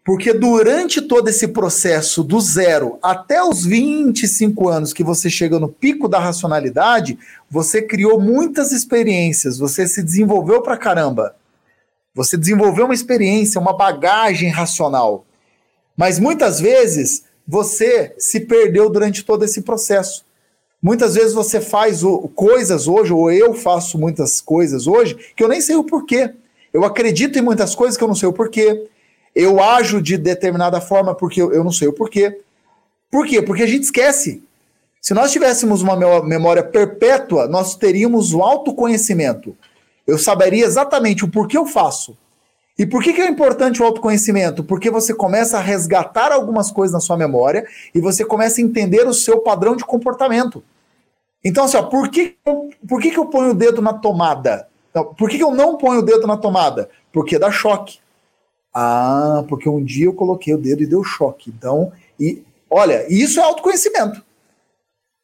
Porque 0.10 0.34
durante 0.34 1.04
todo 1.04 1.28
esse 1.28 1.50
processo 1.50 2.24
do 2.24 2.42
zero 2.42 2.98
até 3.00 3.44
os 3.44 3.64
25 3.64 4.68
anos 4.68 4.92
que 4.92 5.04
você 5.04 5.30
chega 5.30 5.60
no 5.60 5.70
pico 5.70 6.08
da 6.08 6.18
racionalidade, 6.18 7.16
você 7.48 7.80
criou 7.80 8.20
muitas 8.20 8.72
experiências, 8.72 9.60
você 9.60 9.88
se 9.88 10.02
desenvolveu 10.02 10.64
pra 10.64 10.78
caramba. 10.78 11.36
Você 12.16 12.38
desenvolveu 12.38 12.86
uma 12.86 12.94
experiência, 12.96 13.62
uma 13.62 13.78
bagagem 13.78 14.50
racional. 14.50 15.28
Mas 15.96 16.18
muitas 16.18 16.60
vezes 16.60 17.26
você 17.48 18.16
se 18.18 18.40
perdeu 18.40 18.90
durante 18.90 19.24
todo 19.24 19.46
esse 19.46 19.62
processo. 19.62 20.26
Muitas 20.82 21.14
vezes 21.14 21.36
você 21.36 21.62
faz 21.62 22.02
coisas 22.34 22.88
hoje, 22.88 23.14
ou 23.14 23.32
eu 23.32 23.54
faço 23.54 23.96
muitas 24.00 24.42
coisas 24.42 24.88
hoje, 24.88 25.16
que 25.36 25.44
eu 25.44 25.48
nem 25.48 25.62
sei 25.62 25.76
o 25.76 25.84
porquê. 25.84 26.34
Eu 26.74 26.84
acredito 26.84 27.38
em 27.38 27.44
muitas 27.44 27.76
coisas 27.76 27.96
que 27.96 28.04
eu 28.04 28.08
não 28.08 28.16
sei 28.16 28.28
o 28.28 28.34
porquê 28.34 28.90
eu 29.36 29.62
ajo 29.62 30.02
de 30.02 30.18
determinada 30.18 30.82
forma 30.82 31.16
porque 31.16 31.42
eu, 31.42 31.64
não 31.64 31.72
sei 31.72 31.88
o 31.88 31.94
porquê. 31.94 32.40
Por 33.12 33.26
quê? 33.26 33.42
Porque 33.42 33.64
a 33.64 33.68
gente 33.68 33.84
esquece. 33.84 34.44
Se 35.02 35.14
nós 35.14 35.32
tivéssemos 35.32 35.82
uma 35.82 36.22
memória 36.22 36.64
perpétua, 36.64 37.48
nós 37.48 37.76
teríamos 37.76 38.34
o 38.34 38.42
autoconhecimento. 38.42 39.56
Eu 40.06 40.18
saberia 40.18 40.66
exatamente 40.66 41.24
o 41.24 41.30
porquê 41.30 41.58
eu 41.58 41.66
faço. 41.66 42.18
E 42.78 42.86
por 42.86 43.04
que, 43.04 43.14
que 43.14 43.22
é 43.22 43.28
importante 43.28 43.82
o 43.82 43.86
autoconhecimento? 43.86 44.64
Porque 44.64 44.90
você 44.90 45.14
começa 45.14 45.58
a 45.58 45.62
resgatar 45.62 46.32
algumas 46.32 46.72
coisas 46.72 46.94
na 46.94 47.00
sua 47.00 47.18
memória 47.18 47.66
e 47.94 48.00
você 48.00 48.24
começa 48.24 48.62
a 48.62 48.64
entender 48.64 49.06
o 49.06 49.14
seu 49.14 49.40
padrão 49.40 49.76
de 49.76 49.84
comportamento. 49.84 50.64
Então, 51.44 51.66
assim, 51.66 51.78
ó, 51.78 51.84
por, 51.84 52.10
que, 52.10 52.38
por 52.88 53.02
que, 53.02 53.12
que 53.12 53.20
eu 53.20 53.26
ponho 53.26 53.52
o 53.52 53.54
dedo 53.54 53.82
na 53.82 53.94
tomada? 53.94 54.68
por 55.18 55.30
que, 55.30 55.38
que 55.38 55.44
eu 55.44 55.52
não 55.52 55.78
ponho 55.78 56.00
o 56.00 56.04
dedo 56.04 56.26
na 56.26 56.36
tomada? 56.36 56.90
Porque 57.12 57.38
dá 57.38 57.52
choque. 57.52 58.00
Ah, 58.74 59.44
porque 59.48 59.68
um 59.68 59.84
dia 59.84 60.06
eu 60.06 60.14
coloquei 60.14 60.54
o 60.54 60.58
dedo 60.58 60.84
e 60.84 60.88
deu 60.88 61.04
choque. 61.04 61.52
Então, 61.56 61.92
e 62.20 62.44
olha, 62.70 63.06
isso 63.12 63.40
é 63.40 63.44
autoconhecimento. 63.44 64.24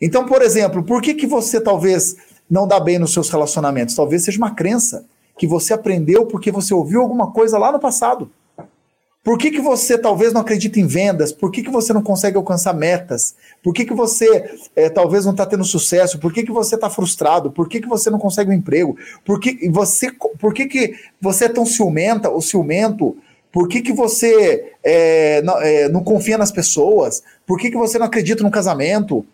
Então, 0.01 0.25
por 0.25 0.41
exemplo, 0.41 0.83
por 0.83 1.01
que, 1.01 1.13
que 1.13 1.27
você 1.27 1.61
talvez 1.61 2.15
não 2.49 2.67
dá 2.67 2.79
bem 2.79 2.99
nos 2.99 3.13
seus 3.13 3.29
relacionamentos? 3.29 3.95
Talvez 3.95 4.23
seja 4.23 4.37
uma 4.37 4.53
crença 4.53 5.05
que 5.37 5.47
você 5.47 5.73
aprendeu 5.73 6.25
porque 6.25 6.51
você 6.51 6.73
ouviu 6.73 7.01
alguma 7.01 7.31
coisa 7.31 7.57
lá 7.57 7.71
no 7.71 7.79
passado. 7.79 8.29
Por 9.25 9.39
que, 9.39 9.49
que 9.49 9.59
você 9.59 9.97
talvez 9.97 10.31
não 10.31 10.41
acredita 10.41 10.79
em 10.79 10.85
vendas? 10.85 11.31
Por 11.31 11.49
que, 11.49 11.63
que 11.63 11.71
você 11.71 11.91
não 11.91 12.03
consegue 12.03 12.37
alcançar 12.37 12.73
metas? 12.73 13.35
Por 13.63 13.73
que, 13.73 13.83
que 13.83 13.93
você 13.93 14.55
é, 14.75 14.87
talvez 14.87 15.25
não 15.25 15.31
está 15.31 15.47
tendo 15.47 15.63
sucesso? 15.63 16.19
Por 16.19 16.31
que, 16.31 16.43
que 16.43 16.51
você 16.51 16.75
está 16.75 16.91
frustrado? 16.91 17.51
Por 17.51 17.67
que, 17.67 17.81
que 17.81 17.87
você 17.87 18.11
não 18.11 18.19
consegue 18.19 18.51
um 18.51 18.53
emprego? 18.53 18.95
Por 19.25 19.39
que, 19.39 19.67
você, 19.69 20.11
por 20.11 20.53
que, 20.53 20.67
que 20.67 20.93
você 21.19 21.45
é 21.45 21.49
tão 21.49 21.65
ciumenta 21.65 22.29
ou 22.29 22.39
ciumento? 22.39 23.17
Por 23.55 23.69
que, 23.69 23.81
que 23.81 23.93
você 23.93 24.73
é, 24.83 25.41
não, 25.41 25.61
é, 25.61 25.87
não 25.87 26.03
confia 26.03 26.37
nas 26.37 26.51
pessoas? 26.51 27.23
Por 27.47 27.57
que, 27.57 27.71
que 27.71 27.77
você 27.77 27.97
não 27.97 28.05
acredita 28.05 28.43
no 28.43 28.51
casamento? 28.51 29.25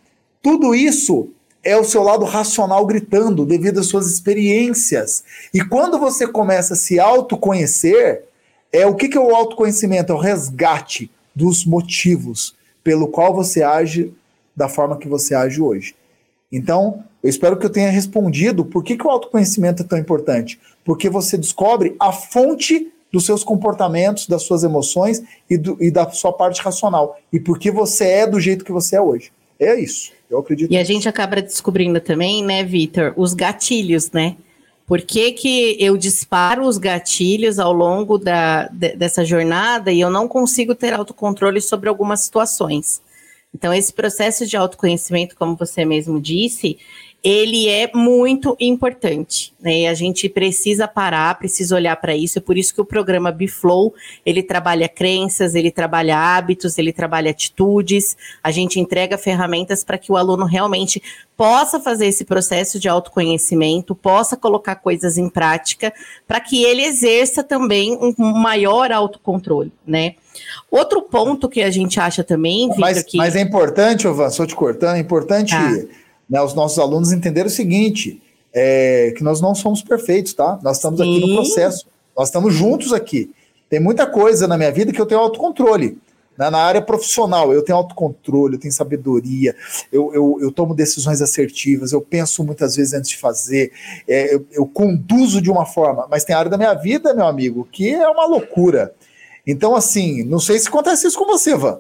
Tudo 0.44 0.76
isso 0.76 1.30
é 1.64 1.76
o 1.76 1.84
seu 1.84 2.04
lado 2.04 2.24
racional 2.24 2.86
gritando 2.86 3.48
devido 3.48 3.80
às 3.80 3.88
suas 3.88 4.06
experiências. 4.06 5.24
E 5.52 5.60
quando 5.60 5.98
você 5.98 6.28
começa 6.28 6.76
a 6.76 6.78
se 6.78 7.00
autoconhecer, 7.00 8.26
é 8.72 8.86
o 8.86 8.94
que, 8.94 9.10
que 9.10 9.18
é 9.18 9.20
o 9.20 9.36
autoconhecimento? 9.36 10.12
É 10.12 10.16
o 10.16 10.20
resgate 10.20 11.10
dos 11.34 11.66
motivos 11.66 12.56
pelo 12.84 13.08
qual 13.08 13.34
você 13.34 13.64
age 13.64 14.14
da 14.56 14.70
forma 14.70 15.00
que 15.00 15.08
você 15.08 15.34
age 15.34 15.60
hoje. 15.60 15.96
Então, 16.52 17.04
eu 17.24 17.30
espero 17.32 17.58
que 17.58 17.66
eu 17.66 17.72
tenha 17.72 17.90
respondido 17.90 18.66
por 18.66 18.84
que, 18.84 18.96
que 18.96 19.08
o 19.08 19.10
autoconhecimento 19.10 19.82
é 19.82 19.86
tão 19.88 19.98
importante. 19.98 20.60
Porque 20.86 21.10
você 21.10 21.40
descobre 21.40 21.96
a 22.00 22.12
fonte 22.12 22.94
dos 23.12 23.26
seus 23.26 23.44
comportamentos, 23.44 24.28
das 24.28 24.44
suas 24.44 24.64
emoções 24.64 25.22
e, 25.50 25.58
do, 25.58 25.78
e 25.82 25.92
da 25.92 26.10
sua 26.12 26.32
parte 26.32 26.62
racional. 26.62 27.20
E 27.32 27.40
por 27.40 27.60
que 27.60 27.70
você 27.70 28.06
é 28.06 28.28
do 28.28 28.40
jeito 28.40 28.64
que 28.64 28.72
você 28.72 28.96
é 28.96 29.02
hoje. 29.02 29.32
É 29.60 29.80
isso. 29.80 30.12
Eu 30.30 30.40
acredito. 30.40 30.72
E 30.72 30.78
a 30.78 30.84
gente 30.84 31.08
acaba 31.08 31.42
descobrindo 31.42 32.00
também, 32.00 32.44
né, 32.44 32.64
Vitor, 32.64 33.14
os 33.16 33.34
gatilhos, 33.34 34.10
né? 34.12 34.38
Por 34.88 35.02
que, 35.02 35.32
que 35.34 35.78
eu 35.80 35.96
disparo 35.96 36.66
os 36.66 36.78
gatilhos 36.78 37.60
ao 37.60 37.72
longo 37.72 38.18
da, 38.18 38.68
de, 38.68 38.96
dessa 38.96 39.24
jornada 39.24 39.92
e 39.92 40.02
eu 40.02 40.10
não 40.10 40.28
consigo 40.28 40.74
ter 40.74 40.94
autocontrole 40.94 41.62
sobre 41.62 41.88
algumas 41.88 42.22
situações? 42.22 43.02
Então, 43.54 43.74
esse 43.74 43.94
processo 43.94 44.46
de 44.46 44.58
autoconhecimento, 44.58 45.36
como 45.36 45.56
você 45.56 45.86
mesmo 45.86 46.20
disse, 46.20 46.78
ele 47.24 47.70
é 47.70 47.92
muito 47.94 48.58
importante, 48.60 49.54
né? 49.62 49.82
E 49.82 49.88
a 49.88 49.94
gente 49.94 50.28
precisa 50.28 50.88
parar, 50.88 51.38
precisa 51.38 51.76
olhar 51.76 51.96
para 51.98 52.16
isso. 52.16 52.40
É 52.40 52.42
por 52.42 52.58
isso 52.58 52.74
que 52.74 52.82
o 52.82 52.86
programa 52.86 53.32
Biflow, 53.32 53.94
ele 54.26 54.42
trabalha 54.42 54.90
crenças, 54.90 55.54
ele 55.54 55.70
trabalha 55.70 56.18
hábitos, 56.18 56.80
ele 56.80 56.92
trabalha 56.92 57.30
atitudes. 57.30 58.18
A 58.44 58.50
gente 58.50 58.80
entrega 58.80 59.20
ferramentas 59.20 59.84
para 59.84 60.00
que 60.00 60.12
o 60.12 60.18
aluno 60.18 60.46
realmente 60.46 61.02
possa 61.38 61.80
fazer 61.80 62.08
esse 62.08 62.26
processo 62.26 62.80
de 62.80 62.90
autoconhecimento, 62.90 63.94
possa 63.94 64.36
colocar 64.36 64.76
coisas 64.76 65.16
em 65.16 65.30
prática, 65.30 65.94
para 66.28 66.40
que 66.40 66.64
ele 66.64 66.84
exerça 66.84 67.44
também 67.44 67.98
um 68.02 68.14
maior 68.34 68.92
autocontrole, 68.92 69.72
né? 69.86 70.16
Outro 70.72 71.04
ponto 71.04 71.48
que 71.48 71.62
a 71.62 71.70
gente 71.70 72.00
acha 72.00 72.24
também, 72.24 72.68
Victor, 72.68 72.80
mas, 72.80 73.04
que... 73.04 73.18
mas 73.18 73.36
é 73.36 73.42
importante, 73.42 74.08
Ovan, 74.08 74.30
só 74.30 74.46
te 74.46 74.56
cortando, 74.56 74.96
é 74.96 75.00
importante 75.00 75.54
ah 75.54 76.01
né, 76.32 76.42
os 76.42 76.54
nossos 76.54 76.80
alunos 76.80 77.12
entenderam 77.12 77.48
o 77.48 77.52
seguinte: 77.52 78.22
é, 78.54 79.14
que 79.18 79.24
nós 79.24 79.42
não 79.42 79.54
somos 79.54 79.82
perfeitos, 79.82 80.34
tá? 80.34 80.58
Nós 80.64 80.78
estamos 80.78 81.02
Sim. 81.02 81.18
aqui 81.18 81.28
no 81.28 81.36
processo, 81.36 81.86
nós 82.18 82.30
estamos 82.30 82.54
juntos 82.54 82.94
aqui. 82.94 83.30
Tem 83.70 83.80
muita 83.80 84.08
coisa 84.08 84.48
na 84.48 84.58
minha 84.58 84.72
vida 84.72 84.94
que 84.94 85.00
eu 85.00 85.06
tenho 85.06 85.20
autocontrole. 85.20 85.98
Né? 86.38 86.50
Na 86.50 86.60
área 86.60 86.82
profissional, 86.82 87.54
eu 87.54 87.64
tenho 87.64 87.78
autocontrole, 87.78 88.56
eu 88.56 88.60
tenho 88.60 88.74
sabedoria, 88.74 89.56
eu, 89.92 90.14
eu, 90.14 90.38
eu 90.42 90.52
tomo 90.52 90.74
decisões 90.74 91.22
assertivas, 91.22 91.92
eu 91.92 92.02
penso 92.02 92.44
muitas 92.44 92.76
vezes 92.76 92.94
antes 92.94 93.10
de 93.12 93.18
fazer, 93.18 93.72
é, 94.08 94.34
eu, 94.34 94.46
eu 94.52 94.66
conduzo 94.66 95.42
de 95.42 95.52
uma 95.52 95.66
forma, 95.66 96.08
mas 96.10 96.24
tem 96.24 96.36
área 96.36 96.50
da 96.50 96.58
minha 96.58 96.74
vida, 96.74 97.14
meu 97.14 97.26
amigo, 97.26 97.68
que 97.72 97.90
é 97.90 98.08
uma 98.10 98.26
loucura. 98.26 98.94
Então, 99.46 99.76
assim, 99.76 100.24
não 100.24 100.40
sei 100.40 100.58
se 100.60 100.68
acontece 100.68 101.08
isso 101.08 101.18
com 101.18 101.26
você, 101.26 101.56
Van. 101.56 101.80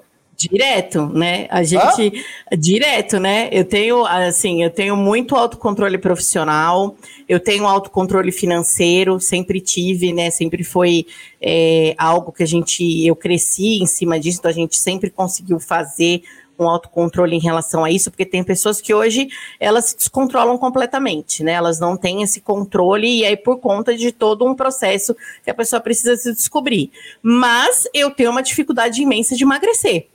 Direto, 0.49 1.07
né? 1.07 1.47
A 1.49 1.63
gente 1.63 2.23
ah? 2.49 2.55
direto, 2.55 3.19
né? 3.19 3.49
Eu 3.51 3.65
tenho 3.65 4.05
assim, 4.05 4.63
eu 4.63 4.69
tenho 4.69 4.95
muito 4.95 5.35
autocontrole 5.35 5.97
profissional, 5.97 6.95
eu 7.27 7.39
tenho 7.39 7.67
autocontrole 7.67 8.31
financeiro, 8.31 9.19
sempre 9.19 9.61
tive, 9.61 10.11
né? 10.13 10.31
Sempre 10.31 10.63
foi 10.63 11.05
é, 11.41 11.93
algo 11.97 12.31
que 12.31 12.43
a 12.43 12.47
gente, 12.47 13.05
eu 13.05 13.15
cresci 13.15 13.81
em 13.81 13.85
cima 13.85 14.19
disso, 14.19 14.39
então 14.39 14.49
a 14.49 14.53
gente 14.53 14.77
sempre 14.77 15.09
conseguiu 15.09 15.59
fazer 15.59 16.23
um 16.61 16.69
autocontrole 16.69 17.35
em 17.35 17.39
relação 17.39 17.83
a 17.83 17.91
isso, 17.91 18.11
porque 18.11 18.25
tem 18.25 18.43
pessoas 18.43 18.79
que 18.79 18.93
hoje 18.93 19.27
elas 19.59 19.85
se 19.85 19.97
descontrolam 19.97 20.57
completamente, 20.57 21.43
né? 21.43 21.53
Elas 21.53 21.79
não 21.79 21.97
têm 21.97 22.21
esse 22.21 22.39
controle 22.41 23.19
e 23.19 23.25
aí 23.25 23.35
por 23.35 23.57
conta 23.57 23.95
de 23.95 24.11
todo 24.11 24.45
um 24.45 24.55
processo 24.55 25.15
que 25.43 25.49
a 25.49 25.53
pessoa 25.53 25.81
precisa 25.81 26.15
se 26.15 26.33
descobrir. 26.33 26.91
Mas 27.21 27.87
eu 27.93 28.11
tenho 28.11 28.29
uma 28.29 28.43
dificuldade 28.43 29.01
imensa 29.01 29.35
de 29.35 29.43
emagrecer. 29.43 30.07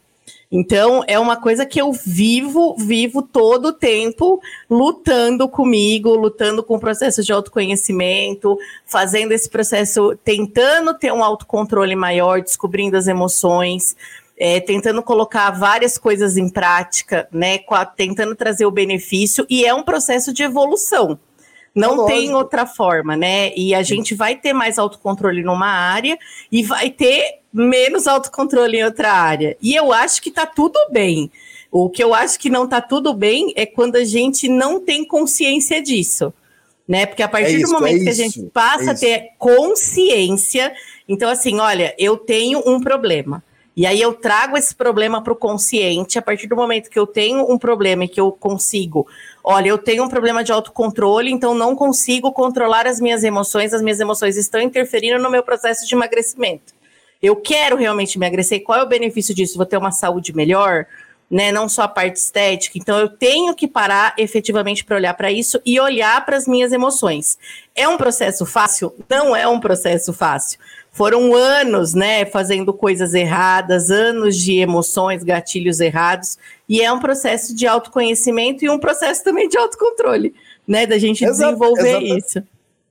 Então, 0.51 1.03
é 1.09 1.19
uma 1.19 1.37
coisa 1.37 1.67
que 1.67 1.81
eu 1.81 1.93
vivo, 1.93 2.77
vivo 2.79 3.21
todo 3.21 3.67
o 3.67 3.73
tempo 3.73 4.41
lutando 4.71 5.49
comigo, 5.49 6.15
lutando 6.15 6.63
com 6.63 6.77
o 6.77 6.81
processo 6.81 7.23
de 7.23 7.33
autoconhecimento, 7.33 8.57
fazendo 8.85 9.33
esse 9.33 9.49
processo, 9.49 10.17
tentando 10.25 10.95
ter 10.95 11.13
um 11.13 11.25
autocontrole 11.25 11.97
maior, 11.97 12.41
descobrindo 12.41 12.97
as 12.97 13.09
emoções, 13.09 13.97
é, 14.39 14.61
tentando 14.61 15.03
colocar 15.03 15.51
várias 15.51 15.99
coisas 15.99 16.37
em 16.37 16.49
prática, 16.49 17.27
né, 17.33 17.59
tentando 17.97 18.37
trazer 18.37 18.67
o 18.67 18.71
benefício, 18.71 19.47
e 19.49 19.65
é 19.65 19.75
um 19.75 19.83
processo 19.83 20.33
de 20.33 20.43
evolução. 20.43 21.19
Não 21.77 22.05
é 22.05 22.07
tem 22.07 22.35
outra 22.35 22.65
forma, 22.65 23.15
né? 23.15 23.53
E 23.55 23.75
a 23.75 23.83
gente 23.83 24.15
vai 24.15 24.35
ter 24.35 24.55
mais 24.55 24.79
autocontrole 24.79 25.43
numa 25.43 25.69
área 25.69 26.19
e 26.51 26.63
vai 26.63 26.89
ter 26.89 27.41
menos 27.53 28.07
autocontrole 28.07 28.79
em 28.79 28.85
outra 28.85 29.13
área. 29.13 29.59
E 29.61 29.75
eu 29.75 29.93
acho 29.93 30.23
que 30.23 30.31
tá 30.31 30.47
tudo 30.47 30.79
bem. 30.91 31.31
O 31.71 31.91
que 31.91 32.03
eu 32.03 32.15
acho 32.15 32.39
que 32.39 32.49
não 32.49 32.67
tá 32.67 32.81
tudo 32.81 33.13
bem 33.13 33.53
é 33.55 33.67
quando 33.67 33.97
a 33.97 34.05
gente 34.05 34.49
não 34.49 34.81
tem 34.81 35.05
consciência 35.05 35.83
disso. 35.83 36.33
Né? 36.89 37.05
Porque 37.05 37.23
a 37.23 37.29
partir 37.29 37.57
é 37.57 37.59
isso, 37.59 37.67
do 37.67 37.79
momento 37.79 38.01
é 38.01 38.05
que 38.05 38.09
a 38.09 38.15
gente 38.15 38.43
passa 38.55 38.91
é 38.91 38.91
a 38.91 38.95
ter 38.95 39.29
consciência, 39.39 40.73
então 41.07 41.29
assim, 41.29 41.59
olha, 41.59 41.95
eu 41.99 42.17
tenho 42.17 42.63
um 42.65 42.81
problema. 42.81 43.43
E 43.77 43.85
aí 43.87 44.01
eu 44.01 44.15
trago 44.15 44.57
esse 44.57 44.75
problema 44.75 45.23
para 45.23 45.35
o 45.35 45.37
consciente, 45.37 46.19
a 46.19 46.23
partir 46.23 46.47
do 46.47 46.57
momento 46.57 46.89
que 46.89 46.99
eu 46.99 47.07
tenho 47.07 47.45
um 47.51 47.59
problema 47.59 48.05
e 48.05 48.09
que 48.09 48.21
eu 48.21 48.33
consigo 48.33 49.07
olha, 49.49 49.69
eu 49.69 49.79
tenho 49.79 50.03
um 50.03 50.09
problema 50.09 50.43
de 50.43 50.51
autocontrole, 50.51 51.31
então 51.31 51.55
não 51.55 51.77
consigo 51.77 52.33
controlar 52.33 52.85
as 52.85 53.01
minhas 53.01 53.23
emoções, 53.23 53.73
as 53.73 53.81
minhas 53.81 54.01
emoções 54.01 54.37
estão 54.37 54.61
interferindo 54.61 55.23
no 55.23 55.31
meu 55.31 55.41
processo 55.41 55.87
de 55.87 55.95
emagrecimento. 55.95 56.75
Eu 57.23 57.37
quero 57.37 57.77
realmente 57.77 58.19
emagrecer, 58.19 58.65
qual 58.65 58.81
é 58.81 58.83
o 58.83 58.89
benefício 58.89 59.33
disso? 59.33 59.57
Vou 59.57 59.65
ter 59.65 59.77
uma 59.77 59.93
saúde 59.93 60.35
melhor? 60.35 60.85
Né, 61.29 61.51
não 61.51 61.69
só 61.69 61.83
a 61.83 61.89
parte 61.89 62.17
estética. 62.17 62.79
Então, 62.79 63.01
eu 63.01 63.09
tenho 63.09 63.53
que 63.53 63.67
parar 63.67 64.15
efetivamente 64.17 64.85
para 64.85 64.95
olhar 64.95 65.15
para 65.15 65.31
isso 65.31 65.61
e 65.67 65.81
olhar 65.81 66.25
para 66.25 66.37
as 66.37 66.47
minhas 66.47 66.73
emoções. 66.73 67.37
É 67.75 67.89
um 67.89 67.97
processo 67.97 68.47
fácil? 68.47 68.95
Não 69.11 69.35
é 69.35 69.47
um 69.49 69.59
processo 69.59 70.13
fácil. 70.13 70.61
Foram 70.97 71.35
anos, 71.35 71.93
né, 71.93 72.25
fazendo 72.25 72.73
coisas 72.73 73.13
erradas, 73.13 73.91
anos 73.91 74.35
de 74.35 74.57
emoções, 74.61 75.23
gatilhos 75.23 75.79
errados, 75.79 76.39
e 76.67 76.81
é 76.81 76.91
um 76.91 76.99
processo 76.99 77.55
de 77.55 77.67
autoconhecimento 77.67 78.65
e 78.65 78.71
um 78.71 78.79
processo 78.79 79.23
também 79.23 79.47
de 79.47 79.59
autocontrole, 79.59 80.33
né, 80.67 80.87
da 80.87 80.97
gente 80.97 81.23
desenvolver 81.23 81.99
isso. 81.99 82.43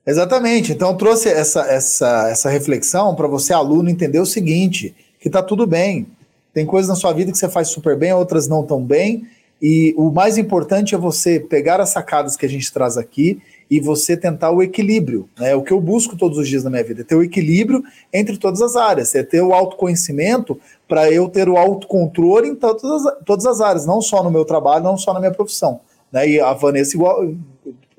Exatamente. 0.06 0.70
Então 0.70 0.96
trouxe 0.96 1.28
essa 1.28 1.62
essa 1.62 2.28
essa 2.30 2.48
reflexão 2.48 3.12
para 3.16 3.26
você 3.26 3.52
aluno 3.52 3.90
entender 3.90 4.20
o 4.20 4.26
seguinte, 4.26 4.94
que 5.18 5.28
tá 5.28 5.42
tudo 5.42 5.66
bem. 5.66 6.06
Tem 6.54 6.64
coisas 6.64 6.88
na 6.88 6.94
sua 6.94 7.12
vida 7.12 7.32
que 7.32 7.38
você 7.38 7.48
faz 7.48 7.66
super 7.66 7.98
bem, 7.98 8.12
outras 8.12 8.46
não 8.46 8.62
tão 8.62 8.80
bem, 8.80 9.26
e 9.60 9.92
o 9.98 10.12
mais 10.12 10.38
importante 10.38 10.94
é 10.94 10.98
você 10.98 11.40
pegar 11.40 11.80
as 11.80 11.88
sacadas 11.88 12.36
que 12.36 12.46
a 12.46 12.48
gente 12.48 12.72
traz 12.72 12.96
aqui 12.96 13.42
e 13.70 13.80
você 13.80 14.16
tentar 14.16 14.50
o 14.50 14.62
equilíbrio. 14.62 15.28
Né? 15.38 15.54
O 15.54 15.62
que 15.62 15.72
eu 15.72 15.80
busco 15.80 16.16
todos 16.16 16.38
os 16.38 16.48
dias 16.48 16.62
na 16.62 16.70
minha 16.70 16.84
vida 16.84 17.00
é 17.00 17.04
ter 17.04 17.16
o 17.16 17.22
equilíbrio 17.22 17.82
entre 18.12 18.36
todas 18.36 18.62
as 18.62 18.76
áreas, 18.76 19.14
é 19.14 19.22
ter 19.22 19.40
o 19.40 19.52
autoconhecimento 19.52 20.58
para 20.88 21.10
eu 21.10 21.28
ter 21.28 21.48
o 21.48 21.56
autocontrole 21.56 22.48
em 22.48 22.54
todas 22.54 22.84
as, 22.84 23.24
todas 23.24 23.46
as 23.46 23.60
áreas, 23.60 23.86
não 23.86 24.00
só 24.00 24.22
no 24.22 24.30
meu 24.30 24.44
trabalho, 24.44 24.84
não 24.84 24.96
só 24.96 25.12
na 25.12 25.20
minha 25.20 25.32
profissão. 25.32 25.80
Né? 26.12 26.28
E 26.30 26.40
a 26.40 26.52
Vanessa, 26.52 26.94
igual, 26.94 27.28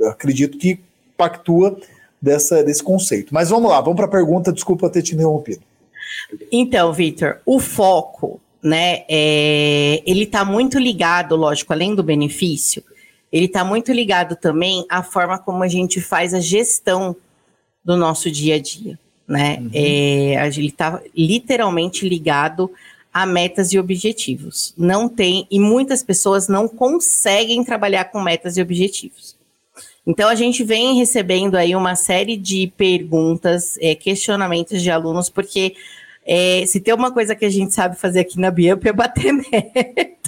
acredito 0.05 0.57
que 0.57 0.79
pactua 1.17 1.77
dessa, 2.21 2.63
desse 2.63 2.83
conceito. 2.83 3.33
Mas 3.33 3.49
vamos 3.49 3.69
lá, 3.69 3.81
vamos 3.81 3.97
para 3.97 4.05
a 4.05 4.09
pergunta, 4.09 4.53
desculpa 4.53 4.89
ter 4.89 5.01
te 5.01 5.15
interrompido. 5.15 5.61
Então, 6.51 6.93
Victor, 6.93 7.39
o 7.45 7.59
foco, 7.59 8.39
né, 8.63 9.03
é, 9.09 10.01
ele 10.05 10.23
está 10.23 10.43
muito 10.43 10.79
ligado, 10.79 11.35
lógico, 11.35 11.73
além 11.73 11.93
do 11.93 12.03
benefício, 12.03 12.83
ele 13.31 13.45
está 13.45 13.63
muito 13.63 13.91
ligado 13.91 14.35
também 14.35 14.85
à 14.89 15.03
forma 15.03 15.37
como 15.37 15.63
a 15.63 15.67
gente 15.67 15.99
faz 16.01 16.33
a 16.33 16.39
gestão 16.39 17.15
do 17.83 17.95
nosso 17.97 18.29
dia 18.31 18.55
a 18.55 18.59
dia, 18.59 18.99
né? 19.27 19.57
Uhum. 19.59 19.69
É, 19.73 20.47
ele 20.47 20.67
está 20.67 21.01
literalmente 21.15 22.07
ligado 22.07 22.71
a 23.13 23.25
metas 23.25 23.73
e 23.73 23.79
objetivos. 23.79 24.73
Não 24.77 25.09
tem, 25.09 25.47
e 25.49 25.59
muitas 25.59 26.03
pessoas 26.03 26.47
não 26.47 26.67
conseguem 26.67 27.63
trabalhar 27.63 28.05
com 28.05 28.21
metas 28.21 28.57
e 28.57 28.61
objetivos. 28.61 29.35
Então, 30.05 30.29
a 30.29 30.35
gente 30.35 30.63
vem 30.63 30.95
recebendo 30.95 31.55
aí 31.55 31.75
uma 31.75 31.95
série 31.95 32.37
de 32.37 32.71
perguntas, 32.77 33.77
é, 33.81 33.93
questionamentos 33.95 34.81
de 34.81 34.89
alunos, 34.91 35.29
porque 35.29 35.75
É, 36.29 36.65
se 36.65 36.81
tem 36.81 36.93
uma 36.93 37.09
coisa 37.09 37.33
que 37.33 37.45
a 37.45 37.49
gente 37.49 37.73
sabe 37.73 37.95
fazer 37.97 38.19
aqui 38.19 38.37
na 38.37 38.51
Biamp 38.51 38.85
é 38.85 38.91
bater 38.91 39.31
meta. 39.31 40.26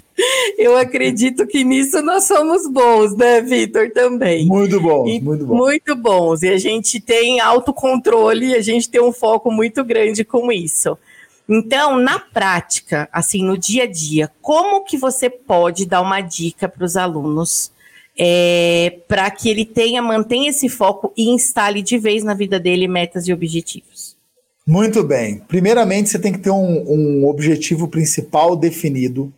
Eu 0.57 0.75
acredito 0.75 1.47
que 1.47 1.63
nisso 1.63 2.01
nós 2.01 2.25
somos 2.25 2.67
bons, 2.67 3.15
né, 3.15 3.41
Vitor? 3.41 3.91
Também. 3.91 4.45
Muito 4.45 4.79
bons, 4.81 5.09
e, 5.09 5.21
muito 5.21 5.45
bons. 5.45 5.57
Muito 5.57 5.95
bons. 5.95 6.43
E 6.43 6.49
a 6.49 6.57
gente 6.57 6.99
tem 6.99 7.39
autocontrole, 7.39 8.55
a 8.55 8.61
gente 8.61 8.89
tem 8.89 9.01
um 9.01 9.11
foco 9.11 9.51
muito 9.51 9.83
grande 9.83 10.23
com 10.23 10.51
isso. 10.51 10.97
Então, 11.47 11.97
na 11.97 12.19
prática, 12.19 13.09
assim, 13.11 13.43
no 13.43 13.57
dia 13.57 13.83
a 13.83 13.87
dia, 13.87 14.29
como 14.41 14.83
que 14.83 14.97
você 14.97 15.29
pode 15.29 15.85
dar 15.85 16.01
uma 16.01 16.21
dica 16.21 16.69
para 16.69 16.85
os 16.85 16.95
alunos 16.95 17.71
é, 18.17 18.97
para 19.07 19.31
que 19.31 19.49
ele 19.49 19.65
tenha, 19.65 20.01
mantenha 20.01 20.49
esse 20.49 20.67
foco 20.67 21.13
e 21.15 21.29
instale 21.29 21.81
de 21.81 21.97
vez 21.97 22.23
na 22.23 22.33
vida 22.33 22.59
dele 22.59 22.87
metas 22.87 23.27
e 23.27 23.33
objetivos? 23.33 24.17
Muito 24.67 25.01
bem. 25.03 25.41
Primeiramente, 25.47 26.09
você 26.09 26.19
tem 26.19 26.31
que 26.31 26.39
ter 26.39 26.51
um, 26.51 26.85
um 26.87 27.27
objetivo 27.27 27.87
principal 27.87 28.55
definido 28.55 29.33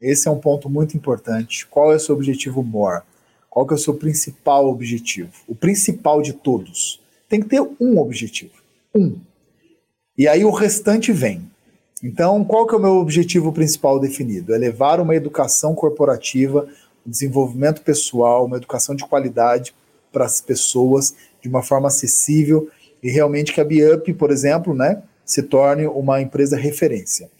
esse 0.00 0.26
é 0.26 0.30
um 0.30 0.38
ponto 0.38 0.68
muito 0.70 0.96
importante. 0.96 1.66
Qual 1.66 1.92
é 1.92 1.96
o 1.96 2.00
seu 2.00 2.14
objetivo 2.14 2.62
maior? 2.62 3.02
Qual 3.48 3.66
que 3.66 3.74
é 3.74 3.76
o 3.76 3.78
seu 3.78 3.94
principal 3.94 4.68
objetivo? 4.68 5.32
O 5.46 5.54
principal 5.54 6.22
de 6.22 6.32
todos. 6.32 7.00
Tem 7.28 7.40
que 7.40 7.48
ter 7.48 7.60
um 7.78 7.98
objetivo. 7.98 8.52
Um. 8.94 9.18
E 10.16 10.26
aí 10.26 10.44
o 10.44 10.50
restante 10.50 11.12
vem. 11.12 11.50
Então, 12.02 12.42
qual 12.44 12.66
que 12.66 12.74
é 12.74 12.78
o 12.78 12.80
meu 12.80 12.96
objetivo 12.96 13.52
principal 13.52 14.00
definido? 14.00 14.54
É 14.54 14.58
levar 14.58 15.00
uma 15.00 15.14
educação 15.14 15.74
corporativa, 15.74 16.66
um 17.06 17.10
desenvolvimento 17.10 17.82
pessoal, 17.82 18.46
uma 18.46 18.56
educação 18.56 18.94
de 18.94 19.04
qualidade 19.04 19.74
para 20.10 20.24
as 20.24 20.40
pessoas 20.40 21.14
de 21.42 21.48
uma 21.48 21.62
forma 21.62 21.88
acessível 21.88 22.68
e 23.02 23.10
realmente 23.10 23.52
que 23.52 23.60
a 23.60 23.64
Biup, 23.64 24.12
por 24.14 24.30
exemplo, 24.30 24.74
né, 24.74 25.02
se 25.24 25.42
torne 25.42 25.86
uma 25.86 26.20
empresa 26.20 26.56
referência. 26.56 27.30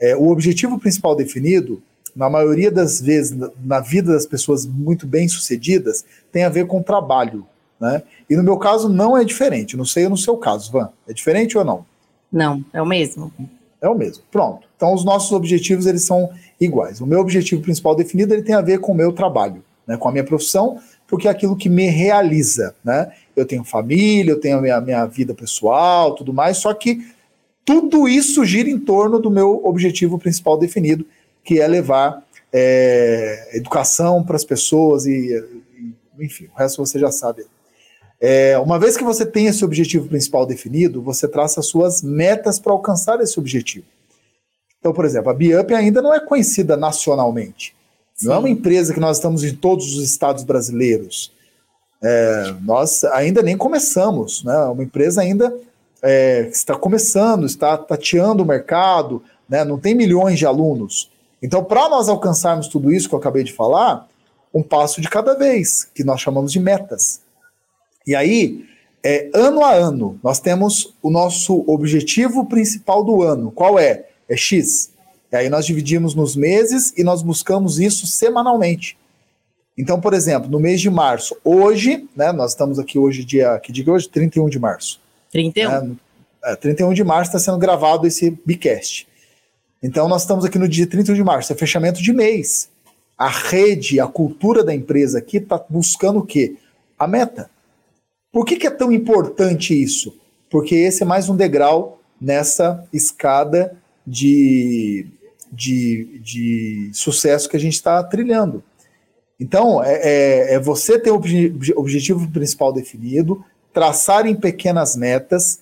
É, 0.00 0.16
o 0.16 0.28
objetivo 0.28 0.78
principal 0.78 1.14
definido 1.14 1.82
na 2.14 2.30
maioria 2.30 2.70
das 2.70 3.00
vezes, 3.00 3.36
na 3.64 3.80
vida 3.80 4.12
das 4.12 4.26
pessoas 4.26 4.64
muito 4.64 5.06
bem 5.06 5.28
sucedidas, 5.28 6.04
tem 6.30 6.44
a 6.44 6.48
ver 6.48 6.66
com 6.66 6.82
trabalho. 6.82 7.46
Né? 7.80 8.02
E 8.30 8.36
no 8.36 8.42
meu 8.42 8.56
caso 8.56 8.88
não 8.88 9.16
é 9.16 9.24
diferente. 9.24 9.76
Não 9.76 9.84
sei 9.84 10.08
no 10.08 10.16
seu 10.16 10.36
caso, 10.36 10.70
Van. 10.70 10.90
É 11.08 11.12
diferente 11.12 11.58
ou 11.58 11.64
não? 11.64 11.84
Não, 12.30 12.64
é 12.72 12.80
o 12.80 12.86
mesmo. 12.86 13.32
É 13.80 13.88
o 13.88 13.94
mesmo. 13.94 14.22
Pronto. 14.30 14.66
Então 14.76 14.94
os 14.94 15.04
nossos 15.04 15.32
objetivos 15.32 15.86
eles 15.86 16.04
são 16.04 16.30
iguais. 16.60 17.00
O 17.00 17.06
meu 17.06 17.20
objetivo 17.20 17.60
principal 17.60 17.94
definido 17.94 18.32
ele 18.32 18.42
tem 18.42 18.54
a 18.54 18.60
ver 18.60 18.78
com 18.78 18.92
o 18.92 18.94
meu 18.94 19.12
trabalho, 19.12 19.62
né? 19.86 19.96
com 19.96 20.08
a 20.08 20.12
minha 20.12 20.24
profissão, 20.24 20.78
porque 21.06 21.28
é 21.28 21.30
aquilo 21.30 21.56
que 21.56 21.68
me 21.68 21.88
realiza. 21.88 22.74
Né? 22.84 23.12
Eu 23.36 23.44
tenho 23.44 23.64
família, 23.64 24.32
eu 24.32 24.40
tenho 24.40 24.58
a 24.58 24.60
minha, 24.62 24.80
minha 24.80 25.04
vida 25.06 25.34
pessoal, 25.34 26.14
tudo 26.14 26.32
mais, 26.32 26.58
só 26.58 26.72
que 26.72 27.06
tudo 27.64 28.06
isso 28.06 28.44
gira 28.44 28.68
em 28.68 28.78
torno 28.78 29.18
do 29.18 29.30
meu 29.30 29.64
objetivo 29.64 30.18
principal 30.18 30.58
definido, 30.58 31.06
que 31.44 31.60
é 31.60 31.66
levar 31.66 32.24
é, 32.52 33.50
educação 33.56 34.22
para 34.22 34.36
as 34.36 34.44
pessoas 34.44 35.06
e, 35.06 35.34
e, 36.18 36.24
enfim, 36.24 36.48
o 36.54 36.58
resto 36.58 36.84
você 36.84 36.98
já 36.98 37.10
sabe. 37.10 37.44
É, 38.20 38.58
uma 38.58 38.78
vez 38.78 38.96
que 38.96 39.04
você 39.04 39.26
tem 39.26 39.46
esse 39.46 39.64
objetivo 39.64 40.08
principal 40.08 40.46
definido, 40.46 41.02
você 41.02 41.28
traça 41.28 41.60
as 41.60 41.66
suas 41.66 42.02
metas 42.02 42.58
para 42.58 42.72
alcançar 42.72 43.20
esse 43.20 43.38
objetivo. 43.38 43.84
Então, 44.78 44.92
por 44.92 45.04
exemplo, 45.04 45.30
a 45.30 45.34
Biup 45.34 45.74
ainda 45.74 46.00
não 46.00 46.14
é 46.14 46.20
conhecida 46.20 46.76
nacionalmente. 46.76 47.74
Sim. 48.14 48.26
Não 48.26 48.34
é 48.34 48.38
uma 48.38 48.50
empresa 48.50 48.94
que 48.94 49.00
nós 49.00 49.16
estamos 49.16 49.42
em 49.42 49.54
todos 49.54 49.96
os 49.96 50.04
estados 50.04 50.44
brasileiros. 50.44 51.32
É, 52.02 52.54
nós 52.62 53.02
ainda 53.04 53.42
nem 53.42 53.56
começamos, 53.56 54.44
né? 54.44 54.56
Uma 54.66 54.84
empresa 54.84 55.22
ainda 55.22 55.54
é, 56.02 56.48
está 56.48 56.74
começando, 56.76 57.46
está 57.46 57.78
tateando 57.78 58.42
o 58.42 58.46
mercado, 58.46 59.22
né? 59.48 59.64
não 59.64 59.78
tem 59.78 59.94
milhões 59.94 60.38
de 60.38 60.44
alunos. 60.44 61.10
Então, 61.44 61.62
para 61.62 61.90
nós 61.90 62.08
alcançarmos 62.08 62.68
tudo 62.68 62.90
isso 62.90 63.06
que 63.06 63.14
eu 63.14 63.18
acabei 63.18 63.44
de 63.44 63.52
falar, 63.52 64.08
um 64.52 64.62
passo 64.62 65.02
de 65.02 65.10
cada 65.10 65.34
vez, 65.34 65.84
que 65.84 66.02
nós 66.02 66.18
chamamos 66.18 66.50
de 66.50 66.58
metas. 66.58 67.20
E 68.06 68.16
aí, 68.16 68.64
é, 69.02 69.28
ano 69.34 69.62
a 69.62 69.74
ano, 69.74 70.18
nós 70.24 70.40
temos 70.40 70.94
o 71.02 71.10
nosso 71.10 71.62
objetivo 71.66 72.46
principal 72.46 73.04
do 73.04 73.22
ano. 73.22 73.50
Qual 73.50 73.78
é? 73.78 74.06
É 74.26 74.34
X. 74.34 74.90
E 75.30 75.36
aí 75.36 75.50
nós 75.50 75.66
dividimos 75.66 76.14
nos 76.14 76.34
meses 76.34 76.94
e 76.96 77.04
nós 77.04 77.20
buscamos 77.22 77.78
isso 77.78 78.06
semanalmente. 78.06 78.96
Então, 79.76 80.00
por 80.00 80.14
exemplo, 80.14 80.48
no 80.48 80.58
mês 80.58 80.80
de 80.80 80.88
março, 80.88 81.36
hoje, 81.44 82.08
né, 82.16 82.32
nós 82.32 82.52
estamos 82.52 82.78
aqui 82.78 82.98
hoje, 82.98 83.22
dia, 83.22 83.60
que 83.60 83.70
dia 83.70 83.84
é 83.86 83.90
hoje? 83.90 84.08
31 84.08 84.48
de 84.48 84.58
março. 84.58 84.98
31? 85.30 85.70
É, 86.42 86.52
é, 86.52 86.56
31 86.56 86.94
de 86.94 87.04
março 87.04 87.28
está 87.28 87.38
sendo 87.38 87.58
gravado 87.58 88.06
esse 88.06 88.30
Bicast. 88.46 89.06
Então, 89.86 90.08
nós 90.08 90.22
estamos 90.22 90.46
aqui 90.46 90.58
no 90.58 90.66
dia 90.66 90.86
31 90.86 91.14
de 91.14 91.22
março, 91.22 91.52
é 91.52 91.56
fechamento 91.56 92.02
de 92.02 92.10
mês. 92.10 92.70
A 93.18 93.28
rede, 93.28 94.00
a 94.00 94.06
cultura 94.06 94.64
da 94.64 94.74
empresa 94.74 95.18
aqui 95.18 95.36
está 95.36 95.62
buscando 95.68 96.20
o 96.20 96.26
quê? 96.26 96.56
A 96.98 97.06
meta. 97.06 97.50
Por 98.32 98.46
que, 98.46 98.56
que 98.56 98.66
é 98.66 98.70
tão 98.70 98.90
importante 98.90 99.74
isso? 99.74 100.16
Porque 100.48 100.74
esse 100.74 101.02
é 101.02 101.06
mais 101.06 101.28
um 101.28 101.36
degrau 101.36 102.00
nessa 102.18 102.82
escada 102.94 103.76
de, 104.06 105.06
de, 105.52 106.18
de 106.18 106.90
sucesso 106.94 107.46
que 107.46 107.56
a 107.58 107.60
gente 107.60 107.74
está 107.74 108.02
trilhando. 108.02 108.64
Então, 109.38 109.84
é, 109.84 109.96
é, 109.96 110.54
é, 110.54 110.58
você 110.58 110.98
ter 110.98 111.10
o 111.10 111.20
objetivo 111.76 112.26
principal 112.30 112.72
definido, 112.72 113.44
traçar 113.70 114.24
em 114.26 114.34
pequenas 114.34 114.96
metas, 114.96 115.60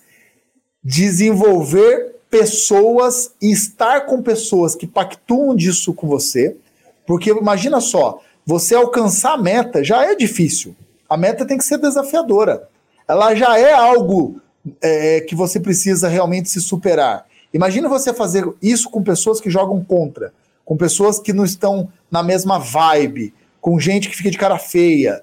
desenvolver 0.81 2.12
pessoas 2.33 3.31
e 3.39 3.51
estar 3.51 4.07
com 4.07 4.19
pessoas 4.23 4.73
que 4.73 4.87
pactuam 4.87 5.55
disso 5.55 5.93
com 5.93 6.07
você, 6.07 6.57
porque 7.05 7.29
imagina 7.29 7.79
só, 7.79 8.21
você 8.43 8.73
alcançar 8.73 9.33
a 9.33 9.37
meta 9.37 9.83
já 9.83 10.03
é 10.03 10.15
difícil. 10.15 10.75
A 11.07 11.15
meta 11.15 11.45
tem 11.45 11.59
que 11.59 11.63
ser 11.63 11.77
desafiadora. 11.77 12.67
Ela 13.07 13.35
já 13.35 13.59
é 13.59 13.71
algo 13.71 14.41
é, 14.81 15.21
que 15.21 15.35
você 15.35 15.59
precisa 15.59 16.07
realmente 16.07 16.49
se 16.49 16.59
superar. 16.59 17.27
Imagina 17.53 17.87
você 17.87 18.11
fazer 18.11 18.51
isso 18.59 18.89
com 18.89 19.03
pessoas 19.03 19.39
que 19.39 19.51
jogam 19.51 19.83
contra, 19.83 20.33
com 20.65 20.75
pessoas 20.75 21.19
que 21.19 21.33
não 21.33 21.45
estão 21.45 21.87
na 22.09 22.23
mesma 22.23 22.57
vibe, 22.57 23.31
com 23.61 23.79
gente 23.79 24.09
que 24.09 24.17
fica 24.17 24.31
de 24.31 24.39
cara 24.39 24.57
feia. 24.57 25.21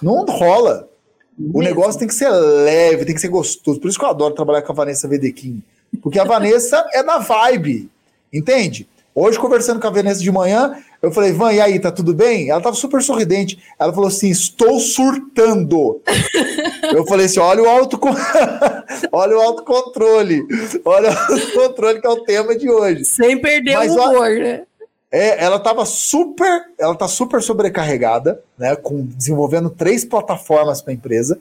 Não 0.00 0.24
rola. 0.24 0.88
Mesmo. 1.36 1.58
O 1.58 1.60
negócio 1.60 1.98
tem 1.98 2.06
que 2.06 2.14
ser 2.14 2.30
leve, 2.30 3.04
tem 3.04 3.16
que 3.16 3.20
ser 3.20 3.30
gostoso. 3.30 3.80
Por 3.80 3.88
isso 3.88 3.98
que 3.98 4.04
eu 4.04 4.10
adoro 4.10 4.32
trabalhar 4.32 4.62
com 4.62 4.70
a 4.70 4.76
Vanessa 4.76 5.08
Vedequim. 5.08 5.60
Porque 6.02 6.18
a 6.18 6.24
Vanessa 6.24 6.86
é 6.92 7.02
na 7.02 7.18
vibe, 7.18 7.90
entende? 8.32 8.88
Hoje, 9.14 9.38
conversando 9.38 9.80
com 9.80 9.86
a 9.86 9.90
Vanessa 9.90 10.20
de 10.20 10.30
manhã, 10.30 10.76
eu 11.00 11.10
falei, 11.10 11.32
Van, 11.32 11.52
e 11.52 11.60
aí, 11.60 11.78
tá 11.78 11.90
tudo 11.90 12.14
bem? 12.14 12.50
Ela 12.50 12.60
tava 12.60 12.76
super 12.76 13.02
sorridente. 13.02 13.58
Ela 13.78 13.92
falou 13.92 14.08
assim: 14.08 14.28
estou 14.28 14.78
surtando. 14.78 16.02
eu 16.94 17.06
falei 17.06 17.24
assim: 17.26 17.40
olha 17.40 17.62
o, 17.62 17.66
auto... 17.66 17.98
olha 19.12 19.36
o 19.36 19.40
autocontrole. 19.40 20.46
Olha 20.84 21.10
o 21.10 21.16
autocontrole, 21.16 22.00
que 22.00 22.06
é 22.06 22.10
o 22.10 22.24
tema 22.24 22.56
de 22.56 22.68
hoje. 22.68 23.04
Sem 23.04 23.40
perder 23.40 23.76
Mas, 23.76 23.92
o 23.92 23.94
humor, 23.94 24.30
né? 24.30 24.62
É, 25.10 25.42
ela 25.42 25.58
tava 25.58 25.86
super, 25.86 26.64
ela 26.78 26.94
tá 26.94 27.08
super 27.08 27.40
sobrecarregada, 27.40 28.42
né? 28.58 28.76
Com 28.76 29.02
desenvolvendo 29.02 29.70
três 29.70 30.04
plataformas 30.04 30.82
para 30.82 30.92
a 30.92 30.94
empresa 30.94 31.40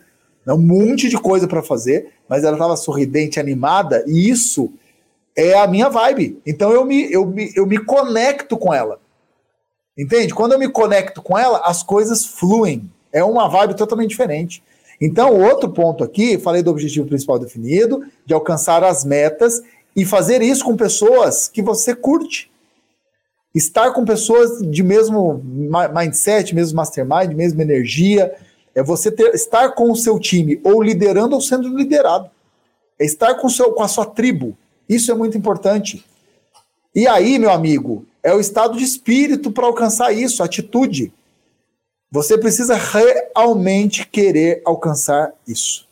um 0.54 0.62
monte 0.62 1.10
de 1.10 1.18
coisa 1.18 1.48
para 1.48 1.64
fazer, 1.64 2.14
mas 2.30 2.44
ela 2.44 2.54
estava 2.54 2.76
sorridente, 2.78 3.40
animada, 3.40 4.04
e 4.08 4.30
isso 4.30 4.72
é 5.36 5.58
a 5.58 5.68
minha 5.68 5.90
vibe. 5.90 6.40
Então 6.46 6.72
eu 6.72 6.86
me, 6.86 7.12
eu, 7.12 7.26
me, 7.26 7.52
eu 7.56 7.66
me 7.66 7.78
conecto 7.78 8.58
com 8.58 8.74
ela. 8.74 9.00
Entende? 9.98 10.34
Quando 10.34 10.54
eu 10.54 10.60
me 10.60 10.70
conecto 10.70 11.22
com 11.22 11.38
ela, 11.38 11.62
as 11.66 11.82
coisas 11.82 12.26
fluem. 12.26 12.90
É 13.12 13.24
uma 13.24 13.48
vibe 13.48 13.76
totalmente 13.76 14.10
diferente. 14.10 14.62
Então, 15.00 15.42
outro 15.42 15.70
ponto 15.70 16.04
aqui, 16.04 16.38
falei 16.38 16.62
do 16.62 16.72
objetivo 16.72 17.08
principal 17.08 17.40
definido, 17.40 18.04
de 18.26 18.34
alcançar 18.34 18.84
as 18.84 19.04
metas 19.04 19.62
e 19.96 20.06
fazer 20.06 20.42
isso 20.42 20.66
com 20.66 20.76
pessoas 20.76 21.48
que 21.48 21.62
você 21.62 21.96
curte. 21.96 22.52
Estar 23.54 23.94
com 23.94 24.04
pessoas 24.04 24.60
de 24.62 24.84
mesmo 24.84 25.42
mindset, 25.94 26.54
mesmo 26.54 26.76
mastermind, 26.76 27.34
mesma 27.34 27.62
energia, 27.62 28.34
é 28.76 28.84
você 28.84 29.10
ter, 29.10 29.34
estar 29.34 29.72
com 29.72 29.90
o 29.90 29.96
seu 29.96 30.20
time, 30.20 30.60
ou 30.64 30.84
liderando 30.84 31.34
ou 31.34 31.42
sendo 31.42 31.70
liderado. 31.76 32.30
É 33.00 33.06
estar 33.06 33.36
com, 33.36 33.48
seu, 33.50 33.72
com 33.72 33.82
a 33.82 33.88
sua 33.88 34.06
tribo. 34.06 34.56
Isso 34.88 35.10
é 35.12 35.16
muito 35.16 35.38
importante. 35.38 36.06
E 36.94 37.08
aí, 37.08 37.40
meu 37.40 37.52
amigo, 37.52 38.06
é 38.22 38.34
o 38.34 38.40
estado 38.40 38.78
de 38.78 38.84
espírito 38.84 39.52
para 39.52 39.66
alcançar 39.66 40.12
isso, 40.12 40.44
atitude. 40.44 41.14
Você 42.12 42.38
precisa 42.38 42.76
realmente 42.76 44.08
querer 44.08 44.62
alcançar 44.66 45.34
isso. 45.48 45.88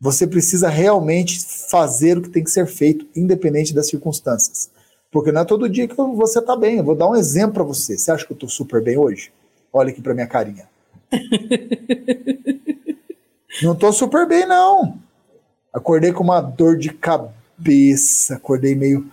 Você 0.00 0.26
precisa 0.26 0.68
realmente 0.68 1.38
fazer 1.68 2.18
o 2.18 2.22
que 2.22 2.30
tem 2.30 2.42
que 2.42 2.50
ser 2.50 2.66
feito, 2.66 3.06
independente 3.14 3.74
das 3.74 3.88
circunstâncias. 3.88 4.70
Porque 5.10 5.32
não 5.32 5.42
é 5.42 5.44
todo 5.44 5.68
dia 5.68 5.86
que 5.86 5.94
você 5.94 6.38
está 6.38 6.56
bem. 6.56 6.78
Eu 6.78 6.84
vou 6.84 6.94
dar 6.94 7.08
um 7.08 7.16
exemplo 7.16 7.54
para 7.54 7.64
você. 7.64 7.98
Você 7.98 8.10
acha 8.10 8.24
que 8.24 8.32
eu 8.32 8.36
estou 8.36 8.48
super 8.48 8.82
bem 8.82 8.96
hoje? 8.96 9.32
Olha 9.72 9.90
aqui 9.90 10.00
para 10.00 10.14
minha 10.14 10.26
carinha. 10.26 10.68
não 13.62 13.74
tô 13.74 13.92
super 13.92 14.26
bem, 14.26 14.46
não. 14.46 14.98
Acordei 15.72 16.12
com 16.12 16.24
uma 16.24 16.40
dor 16.40 16.76
de 16.76 16.90
cabeça. 16.90 18.34
acordei 18.34 18.74
meio 18.74 19.06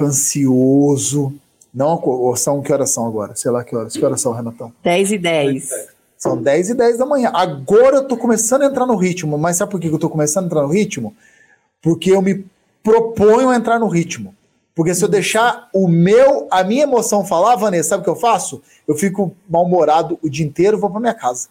ansioso. 0.00 1.32
Não, 1.72 2.00
são 2.36 2.62
que 2.62 2.72
horas 2.72 2.90
são 2.90 3.06
agora? 3.06 3.34
Sei 3.36 3.50
lá 3.50 3.64
que 3.64 3.76
horas. 3.76 3.92
Que 3.92 4.04
horas 4.04 4.20
são, 4.20 4.32
Renatão? 4.32 4.72
10 4.82 5.12
e 5.12 5.18
10. 5.18 5.70
São 6.16 6.40
10 6.40 6.70
e 6.70 6.74
10 6.74 6.98
da 6.98 7.06
manhã. 7.06 7.30
Agora 7.32 7.96
eu 7.96 8.08
tô 8.08 8.16
começando 8.16 8.62
a 8.62 8.66
entrar 8.66 8.86
no 8.86 8.96
ritmo. 8.96 9.38
Mas 9.38 9.56
sabe 9.56 9.70
por 9.70 9.80
que 9.80 9.88
eu 9.88 9.98
tô 9.98 10.10
começando 10.10 10.44
a 10.44 10.46
entrar 10.46 10.62
no 10.62 10.68
ritmo? 10.68 11.14
Porque 11.80 12.10
eu 12.10 12.20
me 12.20 12.44
proponho 12.82 13.50
a 13.50 13.56
entrar 13.56 13.78
no 13.78 13.86
ritmo. 13.86 14.34
Porque 14.78 14.94
se 14.94 15.04
eu 15.04 15.08
deixar 15.08 15.68
o 15.74 15.88
meu, 15.88 16.46
a 16.52 16.62
minha 16.62 16.84
emoção 16.84 17.26
falar, 17.26 17.56
Vanessa, 17.56 17.88
sabe 17.88 18.02
o 18.02 18.04
que 18.04 18.10
eu 18.10 18.14
faço? 18.14 18.62
Eu 18.86 18.94
fico 18.94 19.34
mal-humorado 19.50 20.16
o 20.22 20.30
dia 20.30 20.46
inteiro, 20.46 20.78
vou 20.78 20.88
para 20.88 21.00
minha 21.00 21.14
casa. 21.14 21.48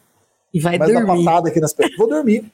E 0.53 0.61
vai 0.61 0.77
Mas 0.77 0.93
dormir. 0.93 1.25
patada 1.25 1.49
aqui 1.49 1.59
nas 1.59 1.73
pernas. 1.73 1.97
Vou 1.97 2.07
dormir. 2.07 2.45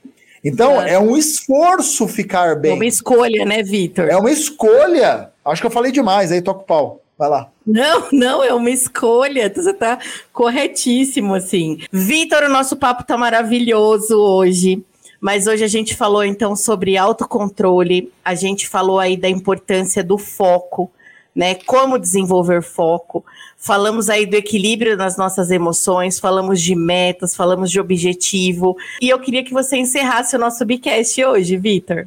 Então, 0.44 0.82
é. 0.82 0.94
é 0.94 1.00
um 1.00 1.16
esforço 1.16 2.08
ficar 2.08 2.56
bem. 2.56 2.72
É 2.72 2.74
uma 2.74 2.88
escolha, 2.88 3.46
né, 3.46 3.62
Vitor? 3.62 4.10
É 4.10 4.18
uma 4.18 4.32
escolha. 4.32 5.30
Acho 5.46 5.62
que 5.62 5.68
eu 5.68 5.72
falei 5.72 5.92
demais, 5.92 6.32
aí 6.32 6.42
toca 6.42 6.62
o 6.62 6.64
pau. 6.64 7.02
Vai 7.20 7.30
lá. 7.30 7.52
Não, 7.64 8.08
não, 8.12 8.44
é 8.44 8.52
uma 8.52 8.72
escolha. 8.72 9.54
Você 9.56 9.70
está 9.70 10.00
corretíssimo, 10.32 11.36
assim. 11.36 11.82
Vitor, 11.92 12.46
o 12.46 12.50
nosso 12.50 12.76
papo 12.76 13.04
tá 13.04 13.16
maravilhoso 13.16 14.18
hoje. 14.18 14.84
Mas 15.24 15.48
hoje 15.48 15.64
a 15.64 15.70
gente 15.70 15.96
falou 15.96 16.22
então 16.22 16.54
sobre 16.54 16.98
autocontrole, 16.98 18.12
a 18.26 18.36
gente 18.36 18.68
falou 18.68 19.00
aí 19.00 19.16
da 19.16 19.30
importância 19.30 20.04
do 20.04 20.18
foco, 20.18 20.92
né? 21.34 21.56
Como 21.66 21.98
desenvolver 21.98 22.62
foco. 22.62 23.24
Falamos 23.58 24.10
aí 24.10 24.26
do 24.26 24.36
equilíbrio 24.36 24.98
nas 24.98 25.16
nossas 25.16 25.50
emoções, 25.50 26.20
falamos 26.20 26.62
de 26.62 26.76
metas, 26.76 27.34
falamos 27.38 27.72
de 27.72 27.80
objetivo. 27.80 28.76
E 29.02 29.08
eu 29.08 29.18
queria 29.18 29.46
que 29.46 29.54
você 29.54 29.78
encerrasse 29.78 30.36
o 30.36 30.40
nosso 30.40 30.66
Bicast 30.66 31.24
hoje, 31.24 31.56
Vitor. 31.56 32.06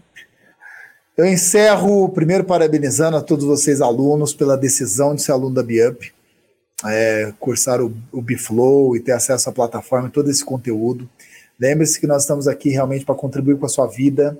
Eu 1.16 1.24
encerro 1.24 2.10
primeiro 2.10 2.44
parabenizando 2.44 3.16
a 3.16 3.22
todos 3.22 3.46
vocês, 3.46 3.80
alunos, 3.80 4.34
pela 4.34 4.58
decisão 4.58 5.14
de 5.14 5.22
ser 5.22 5.32
aluno 5.32 5.54
da 5.54 5.62
BIUP, 5.62 6.12
é, 6.84 7.32
cursar 7.40 7.80
o, 7.80 7.96
o 8.12 8.20
Biflow 8.20 8.94
e 8.94 9.00
ter 9.00 9.12
acesso 9.12 9.48
à 9.48 9.52
plataforma 9.52 10.08
e 10.08 10.12
todo 10.12 10.30
esse 10.30 10.44
conteúdo. 10.44 11.08
Lembre-se 11.58 12.00
que 12.00 12.06
nós 12.06 12.22
estamos 12.22 12.46
aqui 12.46 12.70
realmente 12.70 13.04
para 13.04 13.14
contribuir 13.14 13.58
com 13.58 13.66
a 13.66 13.68
sua 13.68 13.86
vida. 13.86 14.38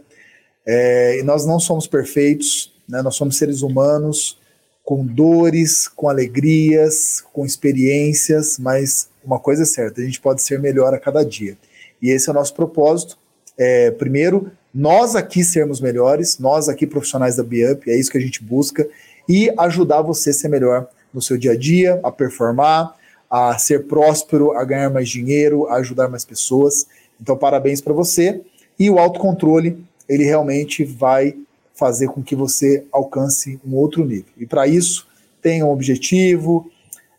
É, 0.66 1.18
e 1.18 1.22
nós 1.22 1.46
não 1.46 1.58
somos 1.58 1.86
perfeitos, 1.86 2.74
né? 2.88 3.02
nós 3.02 3.16
somos 3.16 3.36
seres 3.36 3.62
humanos 3.62 4.38
com 4.86 5.04
dores, 5.04 5.88
com 5.88 6.08
alegrias, 6.08 7.24
com 7.32 7.44
experiências, 7.44 8.56
mas 8.56 9.08
uma 9.24 9.40
coisa 9.40 9.64
é 9.64 9.66
certa, 9.66 10.00
a 10.00 10.04
gente 10.04 10.20
pode 10.20 10.40
ser 10.42 10.60
melhor 10.60 10.94
a 10.94 10.98
cada 11.00 11.24
dia. 11.24 11.58
E 12.00 12.10
esse 12.10 12.28
é 12.28 12.32
o 12.32 12.34
nosso 12.34 12.54
propósito. 12.54 13.18
É, 13.58 13.90
primeiro, 13.90 14.52
nós 14.72 15.16
aqui 15.16 15.42
sermos 15.42 15.80
melhores, 15.80 16.38
nós 16.38 16.68
aqui 16.68 16.86
profissionais 16.86 17.34
da 17.34 17.42
BIUP, 17.42 17.90
é 17.90 17.98
isso 17.98 18.12
que 18.12 18.18
a 18.18 18.20
gente 18.20 18.44
busca, 18.44 18.88
e 19.28 19.52
ajudar 19.58 20.02
você 20.02 20.30
a 20.30 20.34
ser 20.34 20.48
melhor 20.48 20.88
no 21.12 21.20
seu 21.20 21.36
dia 21.36 21.52
a 21.52 21.56
dia, 21.56 21.98
a 22.04 22.12
performar, 22.12 22.94
a 23.28 23.58
ser 23.58 23.86
próspero, 23.86 24.52
a 24.52 24.64
ganhar 24.64 24.88
mais 24.90 25.08
dinheiro, 25.08 25.66
a 25.66 25.76
ajudar 25.76 26.08
mais 26.08 26.24
pessoas. 26.24 26.86
Então, 27.20 27.36
parabéns 27.36 27.80
para 27.80 27.92
você. 27.92 28.40
E 28.78 28.90
o 28.90 28.98
autocontrole, 28.98 29.84
ele 30.08 30.24
realmente 30.24 30.84
vai 30.84 31.36
fazer 31.74 32.08
com 32.08 32.22
que 32.22 32.34
você 32.34 32.84
alcance 32.90 33.60
um 33.66 33.74
outro 33.74 34.04
nível. 34.04 34.32
E 34.36 34.46
para 34.46 34.66
isso, 34.66 35.06
tenha 35.42 35.64
um 35.64 35.70
objetivo, 35.70 36.70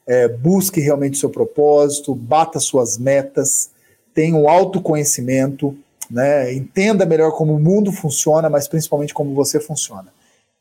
é, 0.05 0.27
busque 0.27 0.79
realmente 0.79 1.15
o 1.15 1.19
seu 1.19 1.29
propósito, 1.29 2.15
bata 2.15 2.59
suas 2.59 2.97
metas, 2.97 3.69
tenha 4.13 4.35
um 4.35 4.49
autoconhecimento, 4.49 5.77
né? 6.09 6.53
Entenda 6.53 7.05
melhor 7.05 7.31
como 7.31 7.53
o 7.53 7.59
mundo 7.59 7.91
funciona, 7.91 8.49
mas 8.49 8.67
principalmente 8.67 9.13
como 9.13 9.33
você 9.35 9.59
funciona. 9.59 10.11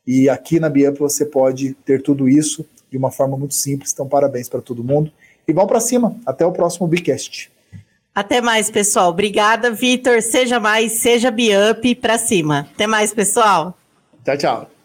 E 0.05 0.29
aqui 0.29 0.59
na 0.59 0.69
Biamp 0.69 0.97
você 0.97 1.25
pode 1.25 1.73
ter 1.85 2.01
tudo 2.01 2.29
isso 2.29 2.65
de 2.89 2.97
uma 2.97 3.11
forma 3.11 3.37
muito 3.37 3.55
simples. 3.55 3.91
Então, 3.91 4.07
parabéns 4.07 4.47
para 4.47 4.61
todo 4.61 4.83
mundo. 4.83 5.11
E 5.47 5.53
vamos 5.53 5.69
para 5.69 5.79
cima. 5.79 6.15
Até 6.25 6.45
o 6.45 6.51
próximo 6.51 6.87
Bicast. 6.87 7.51
Até 8.17 8.41
mais, 8.41 8.71
pessoal. 8.71 9.11
Obrigada, 9.11 9.69
Vitor. 9.69 10.23
Seja 10.23 10.59
mais, 10.59 10.93
seja 10.93 11.29
Biup 11.29 11.93
para 12.01 12.17
cima. 12.17 12.67
Até 12.73 12.87
mais, 12.87 13.13
pessoal. 13.13 13.77
Tchau, 14.25 14.35
tchau. 14.35 14.76